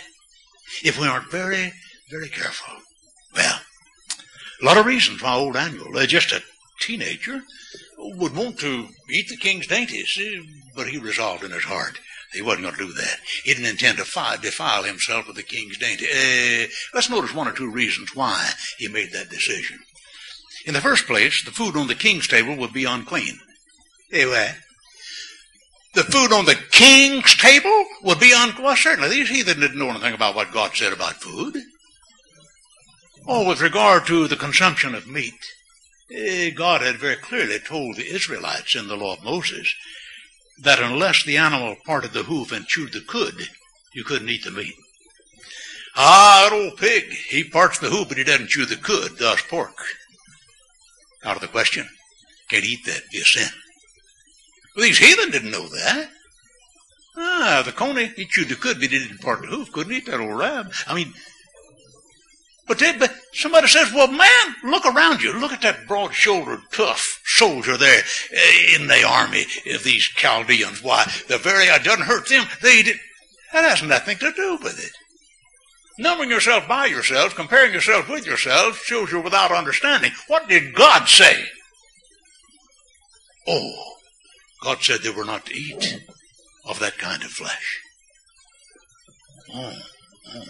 If 0.83 0.99
we 0.99 1.07
aren't 1.07 1.31
very, 1.31 1.73
very 2.11 2.29
careful. 2.29 2.75
Well, 3.35 3.61
a 4.63 4.65
lot 4.65 4.79
of 4.79 4.87
reasons 4.87 5.23
why 5.23 5.35
old 5.35 5.55
Daniel, 5.55 5.97
uh, 5.97 6.07
just 6.07 6.33
a 6.33 6.43
teenager, 6.81 7.41
would 7.99 8.35
want 8.35 8.59
to 8.61 8.89
eat 9.11 9.29
the 9.29 9.37
king's 9.37 9.67
dainties, 9.67 10.19
uh, 10.19 10.43
but 10.75 10.89
he 10.89 10.99
resolved 10.99 11.45
in 11.45 11.51
his 11.51 11.65
heart 11.65 11.99
he 12.33 12.43
wasn't 12.43 12.63
going 12.63 12.75
to 12.75 12.87
do 12.87 12.93
that. 12.95 13.19
He 13.45 13.53
didn't 13.53 13.69
intend 13.69 13.99
to 13.99 14.05
fi- 14.05 14.37
defile 14.37 14.85
himself 14.85 15.27
with 15.27 15.37
the 15.37 15.43
king's 15.43 15.79
dainty. 15.79 16.07
Uh, 16.07 16.67
let's 16.95 17.11
notice 17.11 17.35
one 17.35 17.47
or 17.47 17.53
two 17.53 17.71
reasons 17.71 18.17
why 18.17 18.51
he 18.79 18.89
made 18.89 19.13
that 19.13 19.29
decision. 19.29 19.79
In 20.65 20.75
the 20.75 20.81
first 20.81 21.07
place, 21.07 21.45
the 21.45 21.51
food 21.51 21.77
on 21.77 21.89
the 21.89 21.95
king's 21.95 22.29
table 22.29 22.57
would 22.57 22.73
be 22.73 22.85
unclean. 22.85 23.39
Anyway, 24.13 24.55
the 25.95 26.05
food 26.05 26.33
on 26.33 26.45
the 26.45 26.59
king's 26.71 27.35
table 27.37 27.85
would 28.03 28.21
be 28.21 28.33
unclean. 28.35 28.77
Certainly 28.77 29.11
these 29.11 29.31
heathen 29.31 29.61
didn't 29.61 29.79
know 29.79 29.91
anything 29.91 30.15
about 30.15 30.35
what 30.35 30.53
God 30.53 30.73
said 30.75 30.93
about 30.93 31.15
food. 31.15 31.57
Or 33.27 33.47
with 33.47 33.61
regard 33.61 34.07
to 34.07 34.29
the 34.29 34.37
consumption 34.37 34.95
of 34.95 35.07
meat, 35.07 35.39
eh, 36.13 36.51
God 36.51 36.83
had 36.83 36.97
very 36.97 37.17
clearly 37.17 37.59
told 37.59 37.97
the 37.97 38.07
Israelites 38.07 38.75
in 38.75 38.89
the 38.89 38.97
law 38.97 39.15
of 39.15 39.25
Moses 39.25 39.75
that 40.63 40.81
unless 40.81 41.25
the 41.25 41.37
animal 41.37 41.77
parted 41.87 42.13
the 42.13 42.25
hoof 42.25 42.53
and 42.53 42.67
chewed 42.67 42.93
the 42.93 43.01
cud, 43.01 43.35
you 43.95 44.05
couldn't 44.05 44.29
eat 44.29 44.45
the 44.45 44.51
meat. 44.51 44.75
Ah, 45.97 46.49
that 46.49 46.57
old 46.57 46.79
pig, 46.79 47.05
he 47.29 47.45
parts 47.45 47.79
the 47.79 47.91
hoof, 47.91 48.09
but 48.09 48.19
he 48.19 48.25
doesn't 48.25 48.49
chew 48.49 48.67
the 48.67 48.77
cud, 48.77 49.19
thus 49.19 49.43
pork. 49.43 49.77
Out 51.25 51.37
of 51.37 51.43
the 51.43 51.49
question. 51.49 51.89
Can't 52.49 52.65
eat 52.65 52.85
that, 52.87 53.03
be 53.11 53.19
a 53.19 53.25
sin. 53.25 53.49
These 54.77 54.99
heathen 54.99 55.31
didn't 55.31 55.51
know 55.51 55.69
that. 55.69 56.11
Ah, 57.17 57.63
the 57.65 57.73
coney, 57.73 58.07
he 58.17 58.25
chewed 58.25 58.49
the 58.49 58.55
cud, 58.55 58.77
but 58.81 58.91
he 58.91 58.99
didn't 58.99 59.21
part 59.21 59.43
the 59.43 59.49
hoof, 59.49 59.71
couldn't 59.73 59.93
eat 59.93 60.07
that 60.07 60.21
old 60.21 60.39
rab. 60.39 60.73
I 60.87 60.95
mean, 60.95 61.13
but, 62.67 62.79
they, 62.79 62.97
but 62.97 63.15
somebody 63.35 63.67
says, 63.67 63.93
well, 63.93 64.09
man, 64.09 64.55
look 64.65 64.87
around 64.87 65.23
you. 65.23 65.39
Look 65.39 65.53
at 65.53 65.61
that 65.63 65.87
broad-shouldered, 65.87 66.61
tough 66.73 67.21
soldier 67.25 67.77
there 67.77 68.03
eh, 68.33 68.77
in 68.77 68.87
the 68.87 69.05
army 69.07 69.45
of 69.75 69.83
these 69.85 70.05
Chaldeans. 70.05 70.83
Why, 70.83 71.05
the 71.29 71.39
very, 71.39 71.65
it 71.65 71.85
doesn't 71.85 72.07
hurt 72.07 72.29
them. 72.29 72.47
They 72.63 72.83
did. 72.83 72.97
That 73.53 73.65
has 73.65 73.83
nothing 73.83 74.17
to 74.19 74.33
do 74.33 74.59
with 74.63 74.83
it. 74.83 74.93
Numbering 75.99 76.31
yourself 76.31 76.67
by 76.67 76.87
yourself, 76.87 77.35
comparing 77.35 77.75
yourself 77.75 78.09
with 78.09 78.27
yourself, 78.27 78.79
shows 78.79 79.13
you're 79.13 79.21
without 79.21 79.53
understanding. 79.53 80.13
What 80.29 80.49
did 80.49 80.75
God 80.75 81.07
say? 81.07 81.45
Oh, 83.47 83.93
God 84.63 84.79
said 84.81 85.01
they 85.01 85.11
were 85.11 85.25
not 85.25 85.47
to 85.47 85.55
eat 85.55 86.01
of 86.65 86.79
that 86.79 86.99
kind 86.99 87.23
of 87.23 87.31
flesh. 87.31 87.81
Oh, 89.55 89.73
oh. 90.35 90.43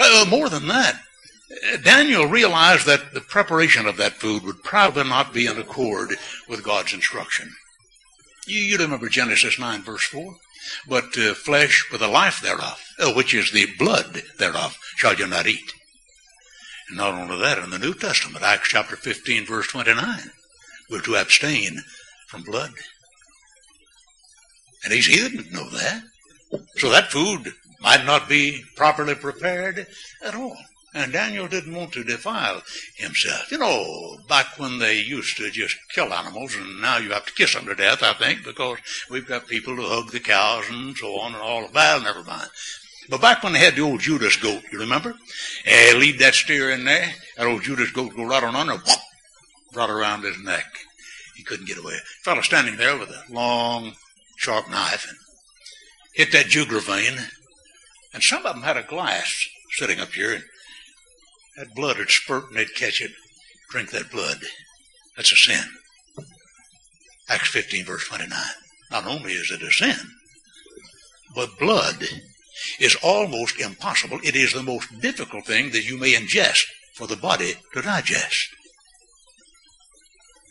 Uh, 0.00 0.26
more 0.28 0.48
than 0.48 0.66
that, 0.68 1.00
Daniel 1.82 2.26
realized 2.26 2.86
that 2.86 3.14
the 3.14 3.20
preparation 3.20 3.86
of 3.86 3.96
that 3.96 4.14
food 4.14 4.42
would 4.42 4.62
probably 4.62 5.04
not 5.04 5.32
be 5.32 5.46
in 5.46 5.58
accord 5.58 6.16
with 6.48 6.64
God's 6.64 6.92
instruction. 6.92 7.52
You, 8.46 8.60
you 8.60 8.78
remember 8.78 9.08
Genesis 9.08 9.58
9, 9.58 9.82
verse 9.82 10.04
4? 10.04 10.34
But 10.88 11.16
uh, 11.16 11.34
flesh 11.34 11.88
with 11.92 12.00
the 12.00 12.08
life 12.08 12.40
thereof, 12.40 12.82
uh, 12.98 13.12
which 13.12 13.34
is 13.34 13.52
the 13.52 13.66
blood 13.78 14.22
thereof, 14.38 14.76
shall 14.96 15.14
you 15.14 15.26
not 15.26 15.46
eat. 15.46 15.72
And 16.88 16.98
not 16.98 17.14
only 17.14 17.38
that, 17.40 17.58
in 17.58 17.70
the 17.70 17.78
New 17.78 17.94
Testament, 17.94 18.44
Acts 18.44 18.68
chapter 18.68 18.96
15, 18.96 19.46
verse 19.46 19.68
29, 19.68 20.30
we're 20.90 21.00
to 21.02 21.16
abstain 21.16 21.82
from 22.26 22.42
blood. 22.42 22.72
And 24.84 24.92
he's, 24.92 25.06
he 25.06 25.16
didn't 25.16 25.52
know 25.52 25.68
that. 25.70 26.02
So 26.76 26.90
that 26.90 27.10
food 27.10 27.52
might 27.80 28.04
not 28.04 28.28
be 28.28 28.62
properly 28.76 29.14
prepared 29.14 29.86
at 30.22 30.34
all. 30.34 30.56
And 30.96 31.12
Daniel 31.12 31.48
didn't 31.48 31.74
want 31.74 31.92
to 31.92 32.04
defile 32.04 32.62
himself. 32.94 33.50
You 33.50 33.58
know, 33.58 34.18
back 34.28 34.58
when 34.58 34.78
they 34.78 35.00
used 35.00 35.36
to 35.38 35.50
just 35.50 35.76
kill 35.92 36.12
animals, 36.12 36.54
and 36.54 36.80
now 36.80 36.98
you 36.98 37.10
have 37.10 37.26
to 37.26 37.32
kiss 37.32 37.54
them 37.54 37.66
to 37.66 37.74
death, 37.74 38.02
I 38.02 38.12
think, 38.12 38.44
because 38.44 38.78
we've 39.10 39.26
got 39.26 39.48
people 39.48 39.74
who 39.74 39.88
hug 39.88 40.12
the 40.12 40.20
cows 40.20 40.64
and 40.70 40.96
so 40.96 41.18
on 41.18 41.34
and 41.34 41.42
all 41.42 41.64
of 41.64 41.72
that. 41.72 42.02
Never 42.02 42.22
mind. 42.22 42.48
But 43.08 43.20
back 43.20 43.42
when 43.42 43.52
they 43.52 43.58
had 43.58 43.74
the 43.74 43.82
old 43.82 44.00
Judas 44.00 44.36
goat, 44.36 44.62
you 44.70 44.78
remember? 44.78 45.14
Eh, 45.66 45.94
lead 45.96 46.20
that 46.20 46.34
steer 46.34 46.70
in 46.70 46.84
there. 46.84 47.12
That 47.36 47.48
old 47.48 47.62
Judas 47.62 47.90
goat 47.90 48.14
go 48.16 48.24
right 48.24 48.44
on 48.44 48.54
under, 48.54 48.74
whoop, 48.74 48.98
right 49.74 49.90
around 49.90 50.22
his 50.22 50.38
neck. 50.38 50.64
He 51.34 51.42
couldn't 51.42 51.66
get 51.66 51.78
away. 51.78 51.96
Fellow 52.22 52.40
standing 52.40 52.76
there 52.76 52.96
with 52.96 53.10
a 53.10 53.24
long, 53.32 53.94
sharp 54.36 54.68
knife 54.70 55.06
and 55.08 55.16
hit 56.14 56.32
that 56.32 56.46
jugular 56.46 56.80
vein. 56.80 57.18
And 58.12 58.22
some 58.22 58.46
of 58.46 58.54
them 58.54 58.62
had 58.62 58.76
a 58.76 58.82
glass 58.82 59.34
sitting 59.72 60.00
up 60.00 60.12
here, 60.12 60.32
and 60.34 60.44
that 61.56 61.74
blood 61.74 61.98
would 61.98 62.10
spurt 62.10 62.48
and 62.48 62.56
they'd 62.56 62.74
catch 62.74 63.00
it, 63.00 63.12
drink 63.70 63.90
that 63.90 64.10
blood. 64.10 64.38
That's 65.16 65.32
a 65.32 65.36
sin. 65.36 65.64
Acts 67.28 67.48
15, 67.48 67.84
verse 67.84 68.06
29. 68.08 68.38
Not 68.90 69.06
only 69.06 69.32
is 69.32 69.50
it 69.50 69.62
a 69.62 69.70
sin, 69.70 69.96
but 71.34 71.58
blood 71.58 72.04
is 72.78 72.96
almost 73.02 73.58
impossible. 73.58 74.20
It 74.22 74.36
is 74.36 74.52
the 74.52 74.62
most 74.62 75.00
difficult 75.00 75.46
thing 75.46 75.70
that 75.70 75.84
you 75.84 75.98
may 75.98 76.12
ingest 76.12 76.64
for 76.94 77.06
the 77.06 77.16
body 77.16 77.54
to 77.72 77.82
digest. 77.82 78.48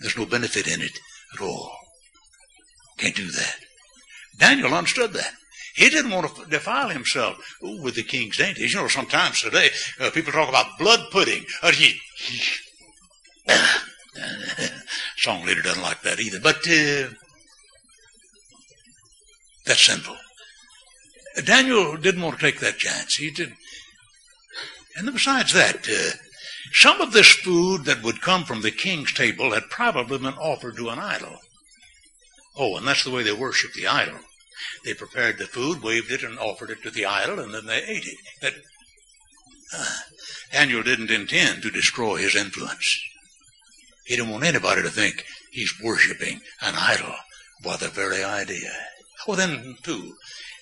There's 0.01 0.17
no 0.17 0.25
benefit 0.25 0.67
in 0.67 0.81
it 0.81 0.99
at 1.33 1.41
all. 1.41 1.71
Can't 2.97 3.15
do 3.15 3.31
that. 3.31 3.55
Daniel 4.37 4.73
understood 4.73 5.13
that. 5.13 5.33
He 5.75 5.89
didn't 5.89 6.11
want 6.11 6.35
to 6.35 6.45
defile 6.45 6.89
himself 6.89 7.37
with 7.61 7.95
the 7.95 8.03
king's 8.03 8.37
dainties. 8.37 8.73
You 8.73 8.81
know, 8.81 8.87
sometimes 8.87 9.41
today 9.41 9.69
uh, 9.99 10.11
people 10.11 10.31
talk 10.31 10.49
about 10.49 10.77
blood 10.77 10.99
pudding. 11.11 11.45
Uh, 11.63 11.71
he, 11.71 11.99
he, 12.17 12.41
song 15.17 15.45
leader 15.45 15.63
doesn't 15.63 15.81
like 15.81 16.01
that 16.03 16.19
either. 16.19 16.39
But 16.39 16.57
uh, 16.67 17.13
that's 19.65 19.85
sinful. 19.85 20.17
Daniel 21.43 21.97
didn't 21.97 22.21
want 22.21 22.39
to 22.39 22.45
take 22.45 22.59
that 22.59 22.77
chance. 22.77 23.15
He 23.15 23.31
did. 23.31 23.53
And 24.95 25.11
besides 25.11 25.53
that, 25.53 25.87
uh, 25.89 26.17
some 26.71 27.01
of 27.01 27.13
this 27.13 27.31
food 27.31 27.85
that 27.85 28.03
would 28.03 28.21
come 28.21 28.43
from 28.43 28.61
the 28.61 28.71
king's 28.71 29.13
table 29.13 29.51
had 29.53 29.69
probably 29.69 30.19
been 30.19 30.33
offered 30.35 30.77
to 30.77 30.89
an 30.89 30.99
idol. 30.99 31.39
Oh, 32.55 32.77
and 32.77 32.87
that's 32.87 33.03
the 33.03 33.11
way 33.11 33.23
they 33.23 33.33
worship 33.33 33.73
the 33.73 33.87
idol. 33.87 34.19
They 34.85 34.93
prepared 34.93 35.37
the 35.37 35.45
food, 35.45 35.81
waved 35.81 36.11
it, 36.11 36.23
and 36.23 36.37
offered 36.37 36.69
it 36.69 36.83
to 36.83 36.91
the 36.91 37.05
idol, 37.05 37.39
and 37.39 37.53
then 37.53 37.65
they 37.65 37.83
ate 37.83 38.05
it. 38.05 38.17
That 38.41 38.53
uh, 39.75 39.85
Daniel 40.51 40.83
didn't 40.83 41.11
intend 41.11 41.63
to 41.63 41.71
destroy 41.71 42.17
his 42.17 42.35
influence. 42.35 42.99
He 44.05 44.15
didn't 44.15 44.31
want 44.31 44.43
anybody 44.43 44.83
to 44.83 44.89
think 44.89 45.25
he's 45.51 45.73
worshiping 45.83 46.41
an 46.61 46.75
idol 46.77 47.15
by 47.63 47.77
the 47.77 47.87
very 47.87 48.23
idea. 48.23 48.71
Well, 49.27 49.37
then, 49.37 49.77
too, 49.83 50.13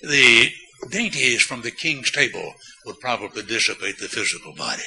the 0.01 0.51
dainties 0.89 1.41
from 1.41 1.62
the 1.62 1.71
king's 1.71 2.12
table 2.12 2.54
would 2.86 2.99
probably 2.99 3.43
dissipate 3.43 3.97
the 3.99 4.08
physical 4.08 4.54
body. 4.54 4.84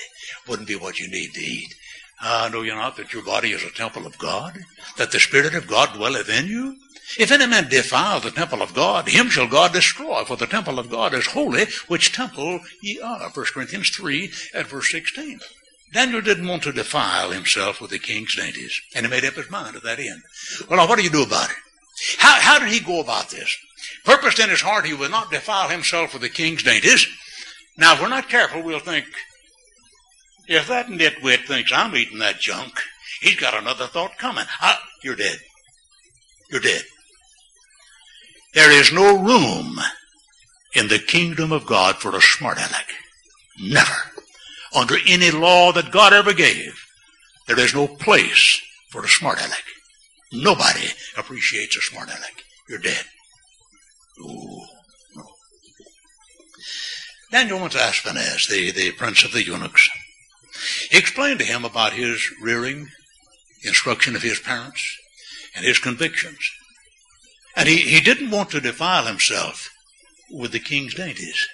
Wouldn't 0.49 0.69
be 0.69 0.77
what 0.77 0.99
you 0.99 1.09
need 1.09 1.35
to 1.35 1.41
eat. 1.41 1.75
Ah, 2.21 2.49
know 2.53 2.63
you 2.63 2.75
not 2.75 2.97
that 2.97 3.13
your 3.13 3.23
body 3.23 3.53
is 3.53 3.63
a 3.65 3.71
temple 3.71 4.07
of 4.07 4.19
God? 4.19 4.59
That 4.97 5.13
the 5.13 5.21
Spirit 5.21 5.55
of 5.55 5.67
God 5.67 5.95
dwelleth 5.95 6.29
in 6.29 6.47
you? 6.47 6.77
If 7.19 7.31
any 7.31 7.47
man 7.47 7.69
defile 7.69 8.21
the 8.21 8.31
temple 8.31 8.63
of 8.63 8.75
God, 8.75 9.09
him 9.09 9.29
shall 9.29 9.47
God 9.47 9.73
destroy, 9.73 10.25
for 10.25 10.37
the 10.37 10.47
temple 10.47 10.79
of 10.79 10.91
God 10.91 11.13
is 11.13 11.27
holy, 11.27 11.67
which 11.87 12.13
temple 12.13 12.61
ye 12.83 13.01
are. 13.01 13.31
1 13.31 13.47
Corinthians 13.53 13.91
3 13.91 14.33
at 14.55 14.67
verse 14.67 14.91
16. 14.91 15.41
Daniel 15.93 16.21
didn't 16.21 16.49
want 16.49 16.63
to 16.65 16.73
defile 16.73 17.31
himself 17.31 17.81
with 17.81 17.91
the 17.91 17.99
king's 17.99 18.35
dainties, 18.35 18.81
and 18.95 19.07
he 19.07 19.11
made 19.11 19.25
up 19.25 19.35
his 19.35 19.51
mind 19.51 19.75
to 19.75 19.81
that 19.81 20.01
end. 20.01 20.23
Well, 20.69 20.79
now, 20.79 20.89
what 20.89 20.99
do 20.99 21.05
you 21.05 21.11
do 21.11 21.23
about 21.23 21.51
it? 21.51 21.57
How, 22.19 22.41
how 22.41 22.59
did 22.59 22.71
he 22.71 22.81
go 22.81 23.01
about 23.01 23.31
this? 23.31 23.57
Purposed 24.05 24.41
in 24.41 24.51
his 24.51 24.63
heart 24.63 24.87
he 24.87 24.95
would 24.95 25.11
not 25.11 25.31
defile 25.31 25.69
himself 25.69 26.13
with 26.13 26.23
the 26.23 26.29
king's 26.29 26.63
dainties. 26.63 27.07
Now, 27.77 27.95
if 27.95 28.01
we're 28.01 28.09
not 28.09 28.29
careful, 28.29 28.63
we'll 28.63 28.81
think, 28.81 29.05
if 30.49 30.69
that 30.69 30.87
nitwit 30.87 31.47
thinks 31.47 31.73
I'm 31.73 31.95
eating 31.97 32.19
that 32.19 32.41
junk, 32.41 32.81
he's 33.21 33.37
got 33.37 33.55
another 33.55 33.87
thought 33.87 34.19
coming. 34.19 34.45
I, 34.61 34.77
you're 35.03 35.17
dead. 35.17 35.39
You're 36.51 36.61
dead. 36.61 36.83
There 38.55 38.71
is 38.71 38.93
no 38.93 39.19
room 39.19 39.81
in 40.75 40.89
the 40.89 40.99
kingdom 40.99 41.53
of 41.53 41.67
God 41.67 41.97
for 41.97 42.15
a 42.15 42.21
smart 42.21 42.59
aleck. 42.59 42.87
Never. 43.61 43.93
Under 44.75 44.97
any 45.07 45.31
law 45.31 45.73
that 45.73 45.93
God 45.93 46.13
ever 46.13 46.33
gave, 46.33 46.75
there 47.47 47.59
is 47.59 47.75
no 47.75 47.87
place 47.87 48.61
for 48.91 49.05
a 49.05 49.09
smart 49.09 49.39
aleck. 49.39 49.65
Nobody 50.33 50.89
appreciates 51.17 51.77
a 51.77 51.81
smart 51.81 52.09
aleck. 52.09 52.45
You're 52.69 52.79
dead. 52.79 53.05
Ooh, 54.21 54.61
no. 55.17 55.25
Daniel 57.31 57.61
went 57.61 57.73
to 57.73 57.79
Ashpenaz, 57.79 58.49
the, 58.49 58.71
the 58.73 58.93
prince 58.93 59.25
of 59.25 59.33
the 59.33 59.45
eunuchs. 59.45 59.89
He 60.91 60.99
explained 60.99 61.41
to 61.41 61.45
him 61.45 61.65
about 61.65 61.93
his 61.93 62.31
rearing, 62.43 62.89
instruction 63.63 64.17
of 64.17 64.23
his 64.23 64.39
parents, 64.39 64.97
and 65.57 65.65
his 65.65 65.79
convictions. 65.79 66.51
And 67.57 67.69
he, 67.69 67.77
he 67.77 68.01
didn't 68.01 68.31
want 68.31 68.51
to 68.51 68.61
defile 68.61 69.07
himself 69.07 69.71
with 70.31 70.53
the 70.53 70.61
king's 70.61 70.95
dainties. 70.95 71.47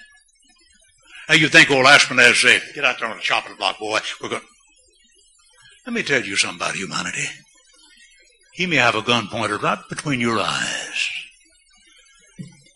Now 1.29 1.35
you 1.35 1.47
think 1.47 1.71
old 1.71 1.85
Ashpenaz 1.85 2.41
said, 2.41 2.61
get 2.73 2.83
out 2.83 2.99
there 2.99 3.09
on 3.09 3.17
the 3.17 3.23
chopping 3.23 3.55
block, 3.55 3.79
boy. 3.79 3.99
We're 4.21 4.29
going. 4.29 4.41
Let 5.85 5.93
me 5.93 6.03
tell 6.03 6.21
you 6.21 6.35
something 6.35 6.57
about 6.57 6.75
humanity. 6.75 7.25
He 8.53 8.65
may 8.65 8.75
have 8.75 8.95
a 8.95 9.01
gun 9.01 9.27
pointed 9.27 9.63
right 9.63 9.79
between 9.89 10.19
your 10.19 10.39
eyes. 10.39 11.09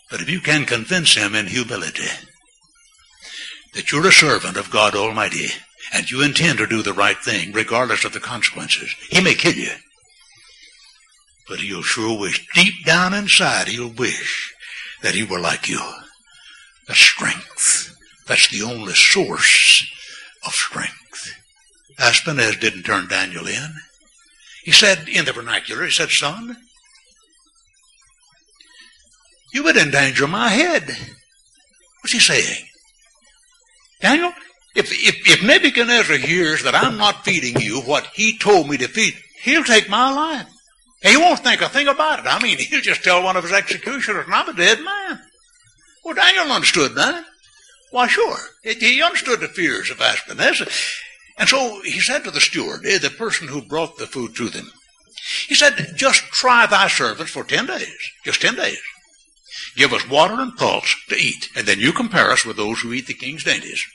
But 0.10 0.22
if 0.22 0.30
you 0.30 0.40
can 0.40 0.66
convince 0.66 1.16
him 1.16 1.36
in 1.36 1.48
humility 1.48 2.08
that 3.74 3.92
you're 3.92 4.08
a 4.08 4.12
servant 4.12 4.56
of 4.58 4.72
God 4.72 4.96
Almighty 4.96 5.48
and 5.94 6.10
you 6.10 6.22
intend 6.24 6.58
to 6.60 6.68
do 6.68 6.82
the 6.82 6.94
right 6.94 7.18
thing 7.18 7.52
regardless 7.52 8.06
of 8.06 8.14
the 8.14 8.20
consequences, 8.20 8.94
he 9.10 9.22
may 9.22 9.34
kill 9.34 9.54
you. 9.54 9.72
But 11.48 11.60
he'll 11.60 11.84
sure 11.84 12.20
wish, 12.20 12.48
deep 12.56 12.86
down 12.86 13.14
inside, 13.14 13.68
he'll 13.68 13.92
wish 13.92 14.54
that 15.02 15.16
he 15.16 15.24
were 15.24 15.40
like 15.40 15.70
you. 15.70 15.80
The 16.88 16.96
strength. 16.96 17.96
That's 18.28 18.50
the 18.50 18.64
only 18.64 18.94
source 18.94 19.86
of 20.46 20.54
strength. 20.54 21.34
Ashpenaz 22.00 22.60
didn't 22.60 22.84
turn 22.84 23.08
Daniel 23.08 23.48
in. 23.48 23.74
He 24.64 24.72
said 24.72 25.08
in 25.08 25.26
the 25.26 25.34
vernacular, 25.34 25.86
he 25.86 25.92
said, 25.92 26.10
son, 26.10 26.58
you 29.54 29.64
would 29.64 29.78
endanger 29.78 30.28
my 30.28 30.50
head. 30.50 30.84
What's 32.02 32.14
he 32.14 32.20
saying? 32.20 32.66
Daniel, 34.02 34.34
if, 34.76 34.92
if, 34.92 35.28
if 35.28 35.44
Nebuchadnezzar 35.44 36.18
hears 36.18 36.64
that 36.64 36.76
I'm 36.76 36.98
not 36.98 37.24
feeding 37.24 37.62
you 37.62 37.82
what 37.82 38.08
he 38.14 38.38
told 38.38 38.70
me 38.70 38.78
to 38.78 38.88
feed, 38.88 39.14
he'll 39.44 39.64
take 39.64 39.90
my 39.90 40.12
life. 40.14 40.48
He 41.02 41.18
won't 41.18 41.40
think 41.40 41.62
a 41.62 41.70
thing 41.70 41.88
about 41.88 42.20
it. 42.20 42.26
I 42.28 42.42
mean, 42.42 42.58
he'll 42.58 42.82
just 42.82 43.04
tell 43.04 43.24
one 43.24 43.38
of 43.38 43.44
his 43.44 43.54
executioners, 43.54 44.26
and 44.26 44.34
I'm 44.34 44.50
a 44.50 44.54
dead 44.54 44.80
man. 44.82 45.22
Well, 46.04 46.16
Daniel 46.16 46.52
understood 46.52 46.96
that. 46.96 47.24
Why, 47.92 48.08
sure. 48.08 48.38
He 48.64 49.02
understood 49.02 49.40
the 49.40 49.48
fears 49.48 49.90
of 49.90 49.98
Ashpenaz. 49.98 50.68
And 51.38 51.48
so 51.48 51.82
he 51.84 52.00
said 52.00 52.24
to 52.24 52.32
the 52.32 52.42
steward, 52.42 52.86
eh, 52.86 52.98
the 52.98 53.10
person 53.10 53.48
who 53.48 53.62
brought 53.62 53.98
the 53.98 54.08
food 54.08 54.36
to 54.36 54.50
them, 54.50 54.72
he 55.48 55.56
said, 55.56 55.94
just 55.96 56.24
try 56.26 56.66
thy 56.66 56.88
servants 56.88 57.32
for 57.32 57.44
ten 57.44 57.66
days. 57.66 58.12
Just 58.24 58.42
ten 58.42 58.56
days. 58.56 58.82
Give 59.76 59.94
us 59.94 60.10
water 60.10 60.36
and 60.36 60.56
pulse 60.56 60.96
to 61.10 61.16
eat, 61.16 61.50
and 61.56 61.66
then 61.66 61.80
you 61.80 61.92
compare 61.92 62.32
us 62.32 62.46
with 62.46 62.58
those 62.58 62.82
who 62.82 62.94
eat 62.94 63.08
the 63.08 63.14
king's 63.14 63.44
dainties. 63.44 63.86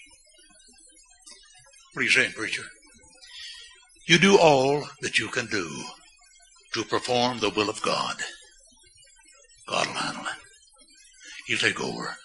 You 1.97 2.09
saying, 2.09 2.33
preacher? 2.33 2.63
You 4.07 4.19
do 4.19 4.39
all 4.39 4.89
that 5.03 5.19
you 5.19 5.29
can 5.29 5.47
do 5.47 5.69
to 6.73 6.85
perform 6.85 7.41
the 7.41 7.51
will 7.51 7.69
of 7.69 7.83
God. 7.83 8.17
God 9.69 9.87
will 9.87 9.95
handle 9.95 10.25
it. 10.25 10.39
He'll 11.47 11.59
take 11.59 11.81
over. 11.81 12.17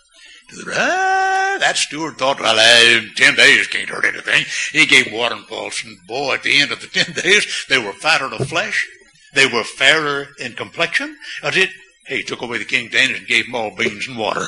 Ah, 0.69 1.57
that 1.59 1.75
steward 1.75 2.17
thought, 2.17 2.39
well, 2.39 2.57
uh, 2.57 3.01
ten 3.15 3.35
days 3.35 3.67
can't 3.67 3.89
hurt 3.89 4.05
anything. 4.05 4.45
He 4.71 4.85
gave 4.85 5.11
water 5.11 5.35
and 5.35 5.47
pulse, 5.47 5.83
and 5.83 5.97
boy, 6.07 6.35
at 6.35 6.43
the 6.43 6.61
end 6.61 6.71
of 6.71 6.79
the 6.81 6.87
ten 6.87 7.13
days, 7.13 7.65
they 7.67 7.79
were 7.79 7.93
fatter 7.93 8.25
of 8.25 8.47
flesh. 8.47 8.87
They 9.33 9.47
were 9.47 9.63
fairer 9.63 10.27
in 10.39 10.53
complexion. 10.53 11.17
That's 11.41 11.57
it. 11.57 11.71
Hey, 12.05 12.17
he 12.17 12.23
took 12.23 12.41
away 12.41 12.59
the 12.59 12.65
king 12.65 12.89
Danish 12.89 13.17
and 13.19 13.27
gave 13.27 13.45
them 13.45 13.55
all 13.55 13.75
beans 13.75 14.07
and 14.07 14.17
water. 14.17 14.45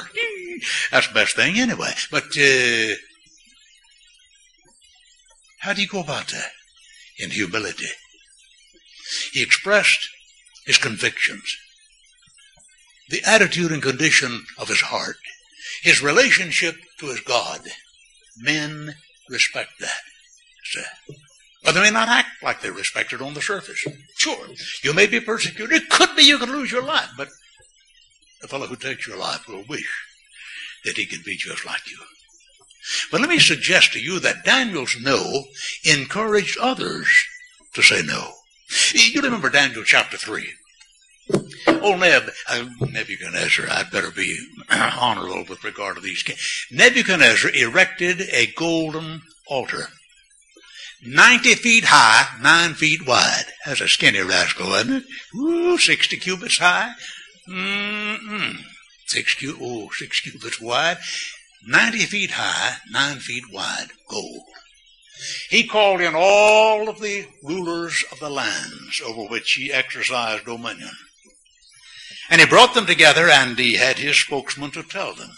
That's 0.91 1.07
the 1.07 1.13
best 1.13 1.35
thing 1.35 1.57
anyway. 1.57 1.91
But, 2.11 2.25
uh, 2.37 2.95
how 5.59 5.73
do 5.73 5.81
you 5.81 5.87
go 5.87 5.99
about 5.99 6.27
that? 6.27 6.51
In 7.19 7.31
humility. 7.31 7.87
He 9.31 9.41
expressed 9.41 10.09
his 10.65 10.77
convictions, 10.77 11.57
the 13.09 13.21
attitude 13.25 13.71
and 13.71 13.81
condition 13.81 14.45
of 14.57 14.67
his 14.67 14.81
heart, 14.81 15.17
his 15.81 16.01
relationship 16.01 16.75
to 16.99 17.07
his 17.07 17.21
God. 17.21 17.61
Men 18.37 18.95
respect 19.29 19.71
that. 19.79 20.01
So, 20.65 20.81
but 21.63 21.73
they 21.73 21.81
may 21.81 21.91
not 21.91 22.09
act 22.09 22.43
like 22.43 22.61
they 22.61 22.69
respect 22.69 23.13
it 23.13 23.21
on 23.21 23.33
the 23.33 23.41
surface. 23.41 23.83
Sure, 24.17 24.47
you 24.83 24.93
may 24.93 25.07
be 25.07 25.19
persecuted. 25.19 25.83
It 25.83 25.89
could 25.89 26.15
be 26.15 26.23
you 26.23 26.37
could 26.37 26.49
lose 26.49 26.71
your 26.71 26.83
life, 26.83 27.09
but 27.17 27.29
the 28.41 28.47
fellow 28.47 28.67
who 28.67 28.75
takes 28.75 29.07
your 29.07 29.17
life 29.17 29.47
will 29.47 29.63
wish 29.67 29.89
that 30.83 30.97
he 30.97 31.05
could 31.05 31.23
be 31.23 31.35
just 31.35 31.65
like 31.65 31.89
you. 31.89 31.97
But 33.11 33.21
let 33.21 33.29
me 33.29 33.39
suggest 33.39 33.93
to 33.93 33.99
you 33.99 34.19
that 34.19 34.45
Daniel's 34.45 34.95
no 34.99 35.45
encouraged 35.83 36.57
others 36.59 37.07
to 37.73 37.81
say 37.81 38.01
no. 38.01 38.33
You 38.93 39.21
remember 39.21 39.49
Daniel 39.49 39.83
chapter 39.83 40.17
3. 40.17 40.53
Old 41.81 41.99
Neb, 41.99 42.29
uh, 42.49 42.65
Nebuchadnezzar, 42.81 43.65
I'd 43.69 43.91
better 43.91 44.11
be 44.11 44.37
honorable 44.69 45.45
with 45.47 45.63
regard 45.63 45.95
to 45.95 46.01
these. 46.01 46.23
Nebuchadnezzar 46.71 47.51
erected 47.51 48.21
a 48.31 48.47
golden 48.57 49.21
altar. 49.47 49.87
90 51.05 51.55
feet 51.55 51.85
high, 51.85 52.27
9 52.41 52.73
feet 52.73 53.05
wide. 53.05 53.45
That's 53.65 53.81
a 53.81 53.87
skinny 53.87 54.21
rascal, 54.21 54.73
isn't 54.73 54.93
it? 54.93 55.03
Ooh, 55.35 55.77
60 55.77 56.17
cubits 56.17 56.57
high. 56.57 56.93
Mm-mm. 57.47 58.57
Six, 59.05 59.35
cu- 59.35 59.57
oh, 59.61 59.89
six 59.93 60.19
cubits 60.19 60.59
wide. 60.59 60.97
90 61.65 61.97
feet 61.99 62.31
high, 62.31 62.77
9 62.91 63.17
feet 63.19 63.43
wide, 63.51 63.87
gold. 64.09 64.43
He 65.49 65.67
called 65.67 66.01
in 66.01 66.13
all 66.15 66.89
of 66.89 66.99
the 67.01 67.27
rulers 67.43 68.03
of 68.11 68.19
the 68.19 68.29
lands 68.29 69.01
over 69.03 69.23
which 69.23 69.53
he 69.53 69.73
exercised 69.73 70.45
dominion. 70.45 70.91
And 72.29 72.41
he 72.41 72.47
brought 72.47 72.73
them 72.73 72.85
together 72.85 73.29
and 73.29 73.57
he 73.57 73.75
had 73.75 73.97
his 73.97 74.19
spokesman 74.19 74.71
to 74.71 74.83
tell 74.83 75.13
them. 75.13 75.31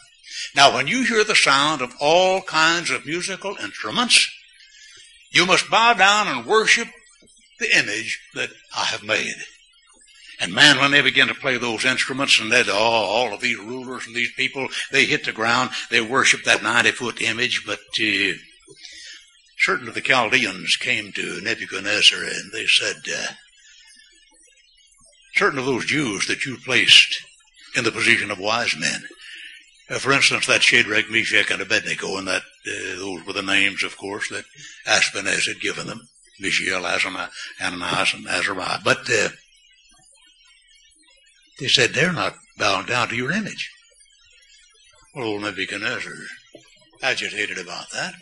Now, 0.56 0.74
when 0.74 0.88
you 0.88 1.04
hear 1.04 1.24
the 1.24 1.36
sound 1.36 1.82
of 1.82 1.94
all 2.00 2.42
kinds 2.42 2.90
of 2.90 3.06
musical 3.06 3.56
instruments, 3.58 4.28
you 5.32 5.46
must 5.46 5.70
bow 5.70 5.94
down 5.94 6.28
and 6.28 6.46
worship 6.46 6.88
the 7.60 7.78
image 7.78 8.20
that 8.34 8.50
I 8.76 8.86
have 8.86 9.04
made. 9.04 9.36
And 10.40 10.54
man, 10.54 10.80
when 10.80 10.92
they 10.92 11.02
begin 11.02 11.28
to 11.28 11.36
play 11.36 11.58
those 11.58 11.84
instruments 11.84 12.40
and 12.40 12.52
that, 12.52 12.70
oh, 12.70 12.74
all 12.74 13.34
of 13.34 13.42
these 13.42 13.58
rulers 13.58 14.08
and 14.08 14.16
these 14.16 14.32
people, 14.34 14.68
they 14.92 15.06
hit 15.06 15.26
the 15.26 15.34
ground, 15.34 15.72
they 15.92 16.00
worship 16.00 16.44
that 16.44 16.64
90 16.64 16.92
foot 16.92 17.22
image, 17.22 17.64
but, 17.66 17.80
uh, 18.02 18.34
certain 19.60 19.90
of 19.90 19.96
the 19.96 20.02
Chaldeans 20.02 20.78
came 20.78 21.12
to 21.12 21.42
Nebuchadnezzar 21.42 22.24
and 22.24 22.52
they 22.54 22.66
said, 22.66 22.96
uh, 23.14 23.34
certain 25.36 25.60
of 25.60 25.66
those 25.66 25.86
Jews 25.86 26.28
that 26.28 26.46
you 26.46 26.58
placed 26.58 27.22
in 27.76 27.84
the 27.84 27.92
position 27.92 28.32
of 28.32 28.40
wise 28.40 28.76
men, 28.80 29.02
uh, 29.90 30.00
for 30.00 30.14
instance, 30.14 30.46
that 30.48 30.64
Shadrach, 30.64 31.10
Meshach, 31.10 31.52
and 31.52 31.62
Abednego, 31.62 32.18
and 32.18 32.28
that 32.28 32.44
uh, 32.44 32.96
those 32.96 33.26
were 33.26 33.34
the 33.34 33.42
names, 33.42 33.84
of 33.84 33.98
course, 33.98 34.30
that 34.30 34.46
Ashpenaz 34.88 35.48
had 35.48 35.60
given 35.62 35.88
them, 35.88 36.08
Mishael, 36.40 36.86
Ananias, 36.86 38.14
and 38.14 38.28
Azariah. 38.28 38.80
But 38.84 39.10
uh, 39.10 39.30
they 41.60 41.68
said 41.68 41.92
they're 41.92 42.14
not 42.14 42.36
bowing 42.58 42.86
down 42.86 43.10
to 43.10 43.16
your 43.16 43.32
image. 43.32 43.70
Well, 45.16 45.28
old 45.28 45.42
Nebuchadnezzar 45.42 46.14
agitated 47.02 47.58
about 47.58 47.92
that. 47.94 48.14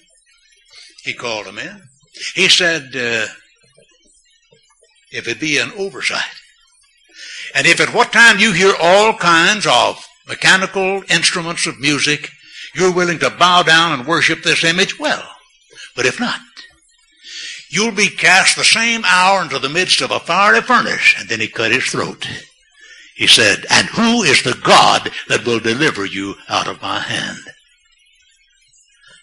He 1.04 1.14
called 1.14 1.46
them 1.46 1.60
in. 1.60 1.82
He 2.36 2.50
said, 2.50 2.96
uh, 2.96 3.28
if 5.12 5.28
it 5.28 5.40
be 5.40 5.58
an 5.58 5.72
oversight, 5.78 6.22
and 7.56 7.66
if 7.66 7.80
at 7.80 7.94
what 7.94 8.12
time 8.12 8.40
you 8.40 8.52
hear 8.54 8.74
all 8.80 9.14
kinds 9.14 9.66
of 9.66 10.06
mechanical 10.28 11.04
instruments 11.10 11.66
of 11.66 11.80
music, 11.80 12.30
you're 12.76 12.94
willing 12.94 13.20
to 13.20 13.30
bow 13.30 13.64
down 13.64 13.94
and 13.98 14.08
worship 14.08 14.44
this 14.44 14.64
image, 14.64 15.00
well, 15.00 15.24
but 15.96 16.06
if 16.06 16.20
not, 16.20 16.40
you'll 17.70 17.92
be 17.92 18.10
cast 18.10 18.56
the 18.56 18.64
same 18.64 19.04
hour 19.06 19.42
into 19.42 19.60
the 19.60 19.70
midst 19.70 20.02
of 20.02 20.12
a 20.12 20.20
fiery 20.20 20.62
furnace. 20.62 21.16
And 21.18 21.30
then 21.30 21.40
he 21.40 21.48
cut 21.48 21.72
his 21.72 21.86
throat. 21.86 22.28
He 23.18 23.26
said, 23.26 23.66
And 23.72 23.88
who 23.88 24.22
is 24.22 24.44
the 24.44 24.60
God 24.64 25.10
that 25.28 25.46
will 25.46 25.60
deliver 25.60 26.06
you 26.06 26.36
out 26.48 26.68
of 26.68 26.82
my 26.84 27.00
hand? 27.00 27.40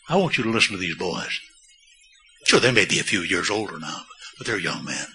I 0.09 0.16
want 0.16 0.37
you 0.37 0.44
to 0.44 0.50
listen 0.50 0.72
to 0.72 0.80
these 0.80 0.96
boys. 0.96 1.38
Sure, 2.44 2.61
they 2.61 2.72
may 2.72 2.87
be 2.87 2.98
a 2.98 3.04
few 3.04 3.20
years 3.20 3.48
older 3.50 3.78
now, 3.78 4.02
but 4.37 4.46
they're 4.46 4.59
young 4.59 4.85
men. 4.85 5.07